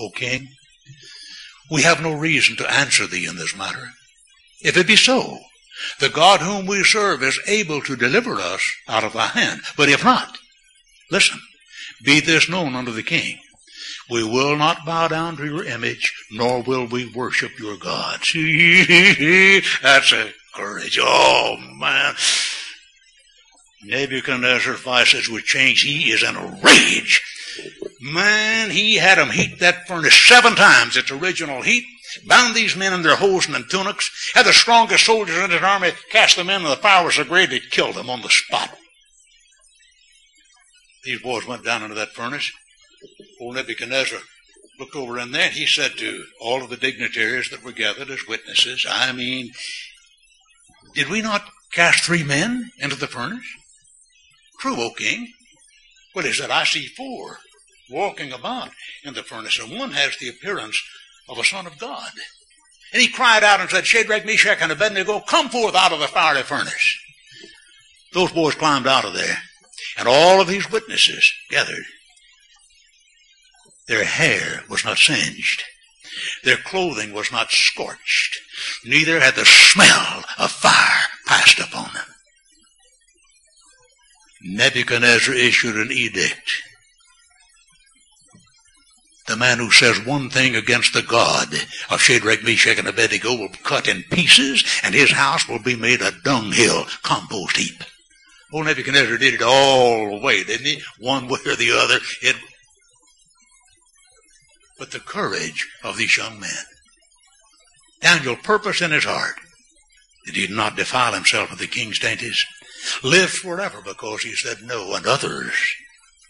O 0.00 0.08
king, 0.10 0.48
we 1.70 1.82
have 1.82 2.02
no 2.02 2.14
reason 2.14 2.56
to 2.56 2.72
answer 2.72 3.06
thee 3.06 3.26
in 3.26 3.36
this 3.36 3.54
matter. 3.54 3.90
If 4.62 4.76
it 4.78 4.86
be 4.86 4.96
so, 4.96 5.38
the 6.00 6.08
God 6.08 6.40
whom 6.40 6.66
we 6.66 6.82
serve 6.82 7.22
is 7.22 7.38
able 7.46 7.82
to 7.82 7.96
deliver 7.96 8.34
us 8.36 8.64
out 8.88 9.04
of 9.04 9.12
thy 9.12 9.26
hand. 9.26 9.60
But 9.76 9.90
if 9.90 10.02
not, 10.02 10.38
listen, 11.10 11.38
be 12.02 12.20
this 12.20 12.48
known 12.48 12.74
unto 12.74 12.92
the 12.92 13.02
king. 13.02 13.38
We 14.10 14.24
will 14.24 14.56
not 14.56 14.86
bow 14.86 15.08
down 15.08 15.36
to 15.36 15.44
your 15.44 15.64
image, 15.64 16.14
nor 16.30 16.62
will 16.62 16.86
we 16.86 17.12
worship 17.12 17.58
your 17.58 17.76
gods. 17.76 18.32
That's 19.82 20.12
a 20.12 20.32
courage. 20.54 20.98
Oh, 21.00 21.56
man. 21.76 22.14
Nebuchadnezzar's 23.84 24.80
vices 24.80 25.28
would 25.28 25.44
change. 25.44 25.82
He 25.82 26.10
is 26.10 26.22
in 26.22 26.36
a 26.36 26.60
rage. 26.64 27.22
Man, 28.00 28.70
he 28.70 28.94
had 28.94 29.18
them 29.18 29.30
heat 29.30 29.58
that 29.60 29.86
furnace 29.86 30.14
seven 30.26 30.54
times 30.54 30.96
its 30.96 31.10
original 31.10 31.62
heat, 31.62 31.84
bound 32.26 32.54
these 32.54 32.76
men 32.76 32.92
in 32.92 33.02
their 33.02 33.16
hosen 33.16 33.54
and 33.54 33.68
tunics, 33.68 34.10
had 34.34 34.46
the 34.46 34.52
strongest 34.52 35.04
soldiers 35.04 35.38
in 35.38 35.50
his 35.50 35.62
army 35.62 35.90
cast 36.10 36.36
them 36.36 36.48
in, 36.48 36.62
and 36.62 36.66
the 36.66 36.76
fire 36.76 37.04
was 37.04 37.16
so 37.16 37.24
great 37.24 37.52
it 37.52 37.70
killed 37.70 37.96
them 37.96 38.08
on 38.08 38.22
the 38.22 38.28
spot. 38.28 38.70
These 41.04 41.22
boys 41.22 41.46
went 41.46 41.64
down 41.64 41.82
into 41.82 41.94
that 41.96 42.10
furnace. 42.10 42.50
Old 43.40 43.54
Nebuchadnezzar 43.54 44.18
looked 44.78 44.96
over 44.96 45.18
in 45.18 45.32
there 45.32 45.48
he 45.48 45.66
said 45.66 45.92
to 45.98 46.24
all 46.40 46.62
of 46.62 46.70
the 46.70 46.76
dignitaries 46.76 47.50
that 47.50 47.64
were 47.64 47.72
gathered 47.72 48.10
as 48.10 48.26
witnesses, 48.28 48.86
I 48.88 49.12
mean, 49.12 49.50
did 50.94 51.08
we 51.08 51.20
not 51.20 51.48
cast 51.72 52.04
three 52.04 52.22
men 52.22 52.70
into 52.78 52.96
the 52.96 53.06
furnace? 53.06 53.46
True, 54.60 54.76
O 54.76 54.90
king. 54.90 55.32
Well, 56.14 56.24
he 56.24 56.32
said, 56.32 56.50
I 56.50 56.64
see 56.64 56.86
four 56.86 57.38
walking 57.90 58.32
about 58.32 58.70
in 59.04 59.14
the 59.14 59.22
furnace, 59.22 59.58
and 59.58 59.78
one 59.78 59.92
has 59.92 60.16
the 60.18 60.28
appearance 60.28 60.80
of 61.28 61.38
a 61.38 61.44
son 61.44 61.66
of 61.66 61.78
God. 61.78 62.10
And 62.92 63.02
he 63.02 63.08
cried 63.08 63.44
out 63.44 63.60
and 63.60 63.68
said, 63.70 63.86
Shadrach, 63.86 64.24
Meshach, 64.24 64.58
and 64.60 64.72
Abednego, 64.72 65.20
come 65.20 65.48
forth 65.48 65.74
out 65.74 65.92
of 65.92 66.00
the 66.00 66.08
fiery 66.08 66.42
furnace. 66.42 66.98
Those 68.12 68.32
boys 68.32 68.54
climbed 68.54 68.86
out 68.86 69.04
of 69.04 69.14
there, 69.14 69.38
and 69.98 70.08
all 70.08 70.40
of 70.40 70.48
these 70.48 70.70
witnesses 70.70 71.32
gathered. 71.50 71.84
Their 73.88 74.04
hair 74.04 74.62
was 74.68 74.84
not 74.84 74.98
singed. 74.98 75.64
Their 76.44 76.56
clothing 76.56 77.12
was 77.12 77.32
not 77.32 77.50
scorched. 77.50 78.40
Neither 78.84 79.20
had 79.20 79.34
the 79.34 79.44
smell 79.44 80.24
of 80.38 80.50
fire 80.50 81.08
passed 81.26 81.58
upon 81.58 81.92
them. 81.94 82.04
Nebuchadnezzar 84.42 85.34
issued 85.34 85.76
an 85.76 85.90
edict 85.90 86.62
the 89.28 89.36
man 89.36 89.58
who 89.58 89.70
says 89.70 90.04
one 90.04 90.30
thing 90.30 90.56
against 90.56 90.94
the 90.94 91.02
God 91.02 91.54
of 91.90 92.00
Shadrach, 92.00 92.42
Meshach, 92.42 92.78
and 92.78 92.88
Abednego 92.88 93.36
will 93.36 93.50
be 93.50 93.58
cut 93.62 93.86
in 93.86 94.02
pieces, 94.10 94.64
and 94.82 94.94
his 94.94 95.12
house 95.12 95.46
will 95.46 95.58
be 95.58 95.76
made 95.76 96.00
a 96.00 96.12
dunghill, 96.24 96.86
compost 97.02 97.58
heap. 97.58 97.84
Old 98.52 98.66
Nebuchadnezzar 98.66 99.18
did 99.18 99.34
it 99.34 99.42
all 99.42 100.18
the 100.18 100.24
way, 100.24 100.42
didn't 100.42 100.66
he? 100.66 100.82
One 100.98 101.28
way 101.28 101.38
or 101.46 101.54
the 101.54 101.72
other. 101.72 101.98
It... 102.22 102.36
But 104.78 104.92
the 104.92 105.00
courage 105.00 105.68
of 105.82 105.96
these 105.96 106.16
young 106.16 106.38
men. 106.38 106.64
Daniel 108.00 108.36
purpose 108.36 108.80
in 108.80 108.92
his 108.92 109.04
heart 109.04 109.34
that 110.24 110.34
he 110.34 110.46
did 110.46 110.54
not 110.54 110.76
defile 110.76 111.14
himself 111.14 111.50
with 111.50 111.58
the 111.58 111.66
king's 111.66 111.98
dainties. 111.98 112.44
Live 113.02 113.30
forever 113.30 113.80
because 113.84 114.22
he 114.22 114.34
said 114.34 114.58
no, 114.62 114.94
and 114.94 115.06
others 115.06 115.54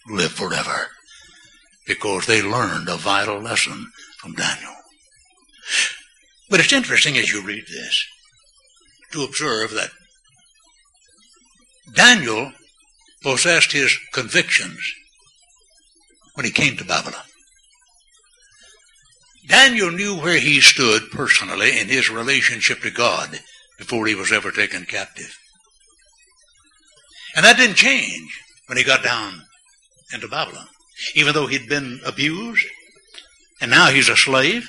live 0.08 0.32
forever 0.32 0.88
because 1.86 2.26
they 2.26 2.42
learned 2.42 2.88
a 2.88 2.96
vital 2.96 3.38
lesson 3.38 3.90
from 4.18 4.34
Daniel. 4.34 4.74
But 6.48 6.60
it's 6.60 6.72
interesting 6.72 7.16
as 7.16 7.30
you 7.30 7.42
read 7.42 7.64
this 7.66 8.06
to 9.12 9.24
observe 9.24 9.72
that 9.72 9.90
Daniel 11.94 12.52
possessed 13.22 13.72
his 13.72 13.96
convictions 14.12 14.78
when 16.34 16.46
he 16.46 16.52
came 16.52 16.76
to 16.76 16.84
Babylon. 16.84 17.22
Daniel 19.48 19.90
knew 19.90 20.16
where 20.16 20.38
he 20.38 20.60
stood 20.60 21.10
personally 21.10 21.78
in 21.80 21.88
his 21.88 22.10
relationship 22.10 22.80
to 22.82 22.90
God 22.90 23.40
before 23.78 24.06
he 24.06 24.14
was 24.14 24.32
ever 24.32 24.50
taken 24.50 24.84
captive. 24.84 25.34
And 27.34 27.44
that 27.44 27.56
didn't 27.56 27.76
change 27.76 28.40
when 28.66 28.78
he 28.78 28.84
got 28.84 29.02
down 29.02 29.42
into 30.12 30.28
Babylon 30.28 30.66
even 31.14 31.34
though 31.34 31.46
he'd 31.46 31.68
been 31.68 32.00
abused. 32.04 32.66
And 33.60 33.70
now 33.70 33.88
he's 33.88 34.08
a 34.08 34.16
slave. 34.16 34.68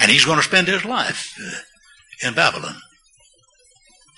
And 0.00 0.10
he's 0.10 0.24
going 0.24 0.38
to 0.38 0.44
spend 0.44 0.68
his 0.68 0.84
life 0.84 1.32
uh, 1.42 2.28
in 2.28 2.34
Babylon. 2.34 2.76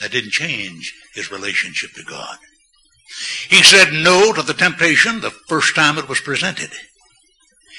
That 0.00 0.12
didn't 0.12 0.33
change 0.33 0.92
his 1.14 1.31
relationship 1.31 1.92
to 1.92 2.04
God. 2.04 2.37
He 3.48 3.62
said 3.62 3.92
no 3.92 4.33
to 4.33 4.42
the 4.42 4.54
temptation 4.54 5.20
the 5.20 5.31
first 5.31 5.74
time 5.74 5.98
it 5.98 6.09
was 6.09 6.20
presented. 6.20 6.70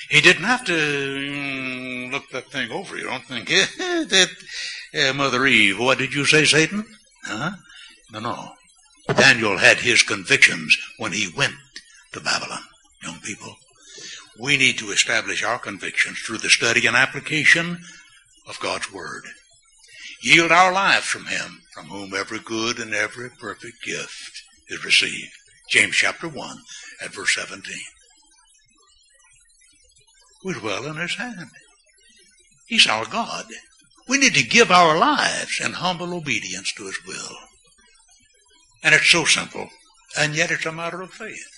He 0.09 0.21
didn't 0.21 0.43
have 0.43 0.65
to 0.65 0.73
mm, 0.73 2.11
look 2.11 2.29
that 2.31 2.51
thing 2.51 2.71
over. 2.71 2.97
You 2.97 3.05
don't 3.05 3.25
think, 3.25 3.51
eh, 3.51 3.65
that 3.77 4.29
eh, 4.93 5.11
Mother 5.11 5.45
Eve, 5.45 5.79
what 5.79 5.99
did 5.99 6.13
you 6.13 6.25
say, 6.25 6.45
Satan? 6.45 6.83
Huh? 7.25 7.51
No, 8.11 8.19
no. 8.19 8.51
Daniel 9.15 9.57
had 9.57 9.77
his 9.77 10.03
convictions 10.03 10.75
when 10.97 11.11
he 11.11 11.31
went 11.35 11.55
to 12.11 12.19
Babylon 12.19 12.61
young 13.03 13.19
people. 13.19 13.55
We 14.39 14.57
need 14.57 14.77
to 14.79 14.91
establish 14.91 15.43
our 15.43 15.59
convictions 15.59 16.19
through 16.19 16.39
the 16.39 16.49
study 16.49 16.87
and 16.87 16.95
application 16.95 17.79
of 18.47 18.59
God's 18.59 18.91
Word. 18.91 19.23
Yield 20.21 20.51
our 20.51 20.71
lives 20.71 21.05
from 21.05 21.25
Him, 21.25 21.61
from 21.73 21.85
whom 21.85 22.13
every 22.13 22.39
good 22.39 22.79
and 22.79 22.93
every 22.93 23.29
perfect 23.29 23.83
gift 23.85 24.43
is 24.67 24.83
received. 24.83 25.31
James 25.69 25.95
chapter 25.95 26.27
1 26.27 26.57
at 27.03 27.13
verse 27.13 27.35
17. 27.35 27.73
We 30.43 30.53
dwell 30.53 30.85
in 30.85 30.95
His 30.95 31.15
hand. 31.15 31.49
He's 32.67 32.87
our 32.87 33.05
God. 33.05 33.45
We 34.07 34.17
need 34.17 34.35
to 34.35 34.43
give 34.43 34.71
our 34.71 34.97
lives 34.97 35.59
in 35.63 35.73
humble 35.73 36.13
obedience 36.13 36.73
to 36.73 36.85
His 36.85 36.97
will. 37.05 37.37
And 38.83 38.95
it's 38.95 39.11
so 39.11 39.25
simple, 39.25 39.69
and 40.17 40.35
yet 40.35 40.51
it's 40.51 40.65
a 40.65 40.71
matter 40.71 41.01
of 41.01 41.11
faith. 41.11 41.49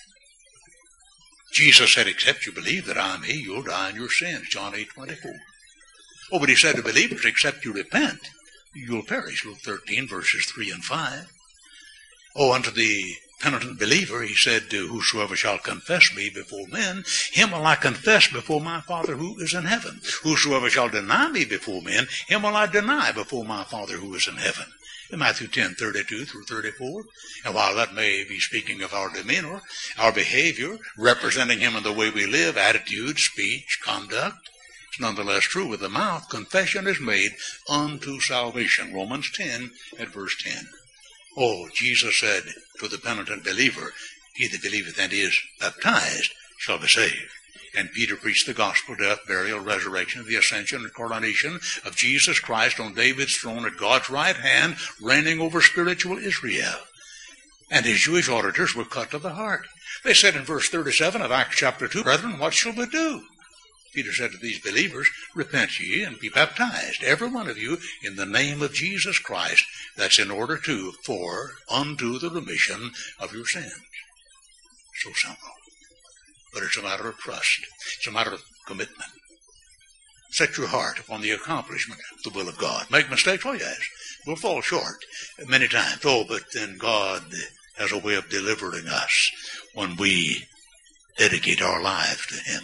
Jesus 1.52 1.94
said, 1.94 2.08
except 2.08 2.46
you 2.46 2.52
believe 2.52 2.86
that 2.86 2.98
I 2.98 3.14
am 3.14 3.22
he, 3.22 3.34
you'll 3.34 3.62
die 3.62 3.90
in 3.90 3.96
your 3.96 4.10
sins. 4.10 4.48
John 4.48 4.74
8, 4.74 4.88
24. 4.94 5.32
Oh, 6.32 6.38
but 6.38 6.48
he 6.48 6.56
said 6.56 6.76
to 6.76 6.82
believers, 6.82 7.24
except 7.26 7.64
you 7.64 7.74
repent, 7.74 8.30
you'll 8.74 9.04
perish. 9.04 9.44
Luke 9.44 9.58
13, 9.58 10.08
verses 10.08 10.46
3 10.46 10.70
and 10.70 10.82
5. 10.82 11.30
Oh, 12.36 12.54
unto 12.54 12.70
the 12.70 13.14
penitent 13.42 13.78
believer, 13.78 14.22
he 14.22 14.34
said, 14.34 14.62
Whosoever 14.72 15.36
shall 15.36 15.58
confess 15.58 16.14
me 16.14 16.30
before 16.30 16.66
men, 16.68 17.04
him 17.32 17.50
will 17.50 17.66
I 17.66 17.74
confess 17.74 18.28
before 18.28 18.60
my 18.60 18.80
Father 18.80 19.16
who 19.16 19.38
is 19.40 19.52
in 19.52 19.64
heaven. 19.64 20.00
Whosoever 20.22 20.70
shall 20.70 20.88
deny 20.88 21.28
me 21.28 21.44
before 21.44 21.82
men, 21.82 22.06
him 22.28 22.42
will 22.42 22.56
I 22.56 22.66
deny 22.66 23.12
before 23.12 23.44
my 23.44 23.64
Father 23.64 23.98
who 23.98 24.14
is 24.14 24.28
in 24.28 24.36
heaven 24.36 24.66
in 25.12 25.18
Matthew 25.18 25.46
10, 25.46 25.74
32 25.74 26.24
through 26.24 26.44
34. 26.44 27.04
And 27.44 27.54
while 27.54 27.76
that 27.76 27.94
may 27.94 28.24
be 28.24 28.40
speaking 28.40 28.82
of 28.82 28.94
our 28.94 29.12
demeanor, 29.12 29.60
our 29.98 30.12
behavior, 30.12 30.78
representing 30.96 31.60
Him 31.60 31.76
in 31.76 31.82
the 31.82 31.92
way 31.92 32.10
we 32.10 32.26
live, 32.26 32.56
attitude, 32.56 33.18
speech, 33.18 33.80
conduct, 33.84 34.48
it's 34.88 35.00
nonetheless 35.00 35.44
true 35.44 35.66
with 35.66 35.80
the 35.80 35.88
mouth. 35.88 36.28
Confession 36.28 36.86
is 36.86 37.00
made 37.00 37.32
unto 37.68 38.20
salvation. 38.20 38.94
Romans 38.94 39.30
10 39.32 39.70
at 39.98 40.08
verse 40.08 40.36
10. 40.42 40.66
Oh, 41.36 41.68
Jesus 41.74 42.20
said 42.20 42.42
to 42.80 42.88
the 42.88 42.98
penitent 42.98 43.44
believer, 43.44 43.92
He 44.34 44.48
that 44.48 44.62
believeth 44.62 44.98
and 44.98 45.12
is 45.12 45.38
baptized 45.60 46.30
shall 46.58 46.78
be 46.78 46.88
saved. 46.88 47.30
And 47.74 47.90
Peter 47.92 48.16
preached 48.16 48.46
the 48.46 48.52
gospel, 48.52 48.94
death, 48.96 49.20
burial, 49.26 49.60
resurrection, 49.60 50.26
the 50.26 50.36
ascension 50.36 50.82
and 50.82 50.92
coronation 50.92 51.58
of 51.86 51.96
Jesus 51.96 52.38
Christ 52.38 52.78
on 52.78 52.94
David's 52.94 53.36
throne 53.36 53.64
at 53.64 53.78
God's 53.78 54.10
right 54.10 54.36
hand, 54.36 54.76
reigning 55.00 55.40
over 55.40 55.62
spiritual 55.62 56.18
Israel. 56.18 56.74
And 57.70 57.86
his 57.86 58.00
Jewish 58.00 58.28
auditors 58.28 58.74
were 58.74 58.84
cut 58.84 59.10
to 59.12 59.18
the 59.18 59.30
heart. 59.30 59.66
They 60.04 60.12
said 60.12 60.36
in 60.36 60.42
verse 60.42 60.68
37 60.68 61.22
of 61.22 61.30
Acts 61.30 61.56
chapter 61.56 61.88
2, 61.88 62.02
Brethren, 62.02 62.38
what 62.38 62.52
shall 62.52 62.74
we 62.74 62.86
do? 62.86 63.22
Peter 63.94 64.12
said 64.12 64.30
to 64.32 64.38
these 64.38 64.60
believers, 64.60 65.08
Repent 65.34 65.78
ye 65.78 66.02
and 66.02 66.18
be 66.18 66.28
baptized, 66.28 67.02
every 67.04 67.28
one 67.28 67.48
of 67.48 67.58
you, 67.58 67.78
in 68.02 68.16
the 68.16 68.26
name 68.26 68.62
of 68.62 68.72
Jesus 68.72 69.18
Christ. 69.18 69.64
That's 69.96 70.18
in 70.18 70.30
order 70.30 70.56
to, 70.56 70.92
for, 71.04 71.52
unto 71.70 72.18
the 72.18 72.30
remission 72.30 72.92
of 73.18 73.34
your 73.34 73.46
sins. 73.46 73.72
So 75.02 75.10
simple. 75.14 75.48
But 76.54 76.62
it's 76.62 76.78
a 76.78 76.82
matter 76.82 77.08
of 77.08 77.18
trust. 77.18 77.60
It's 77.98 78.06
a 78.06 78.12
matter 78.12 78.32
of 78.32 78.42
commitment. 78.66 79.10
Set 80.32 80.56
your 80.56 80.68
heart 80.68 80.98
upon 80.98 81.20
the 81.20 81.30
accomplishment 81.30 82.00
of 82.14 82.22
the 82.22 82.38
will 82.38 82.48
of 82.48 82.56
God. 82.56 82.86
Make 82.90 83.10
mistakes? 83.10 83.44
Oh, 83.44 83.52
yes. 83.52 83.78
We'll 84.26 84.36
fall 84.36 84.62
short 84.62 84.96
many 85.46 85.68
times. 85.68 86.00
Oh, 86.04 86.24
but 86.26 86.42
then 86.54 86.78
God 86.78 87.22
has 87.76 87.92
a 87.92 87.98
way 87.98 88.14
of 88.14 88.30
delivering 88.30 88.86
us 88.86 89.30
when 89.74 89.96
we 89.96 90.46
dedicate 91.18 91.60
our 91.60 91.82
lives 91.82 92.26
to 92.26 92.50
Him. 92.50 92.62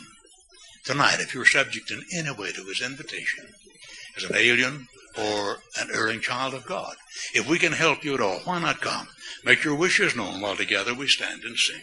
Tonight, 0.89 1.21
if 1.21 1.35
you're 1.35 1.45
subject 1.45 1.91
in 1.91 2.03
any 2.15 2.31
way 2.31 2.51
to 2.51 2.65
His 2.65 2.81
invitation, 2.81 3.45
as 4.17 4.25
an 4.25 4.35
alien 4.35 4.89
or 5.19 5.59
an 5.79 5.91
erring 5.93 6.23
child 6.23 6.55
of 6.55 6.65
God, 6.65 6.97
if 7.35 7.47
we 7.47 7.59
can 7.59 7.73
help 7.73 8.05
you 8.05 8.15
at 8.15 8.23
all, 8.23 8.39
why 8.45 8.59
not 8.59 8.81
come? 8.81 9.07
Make 9.45 9.65
your 9.65 9.75
wishes 9.75 10.17
known 10.17 10.41
while 10.41 10.57
together 10.57 10.95
we 10.95 11.07
stand 11.07 11.43
and 11.45 11.59
sing. 11.59 11.83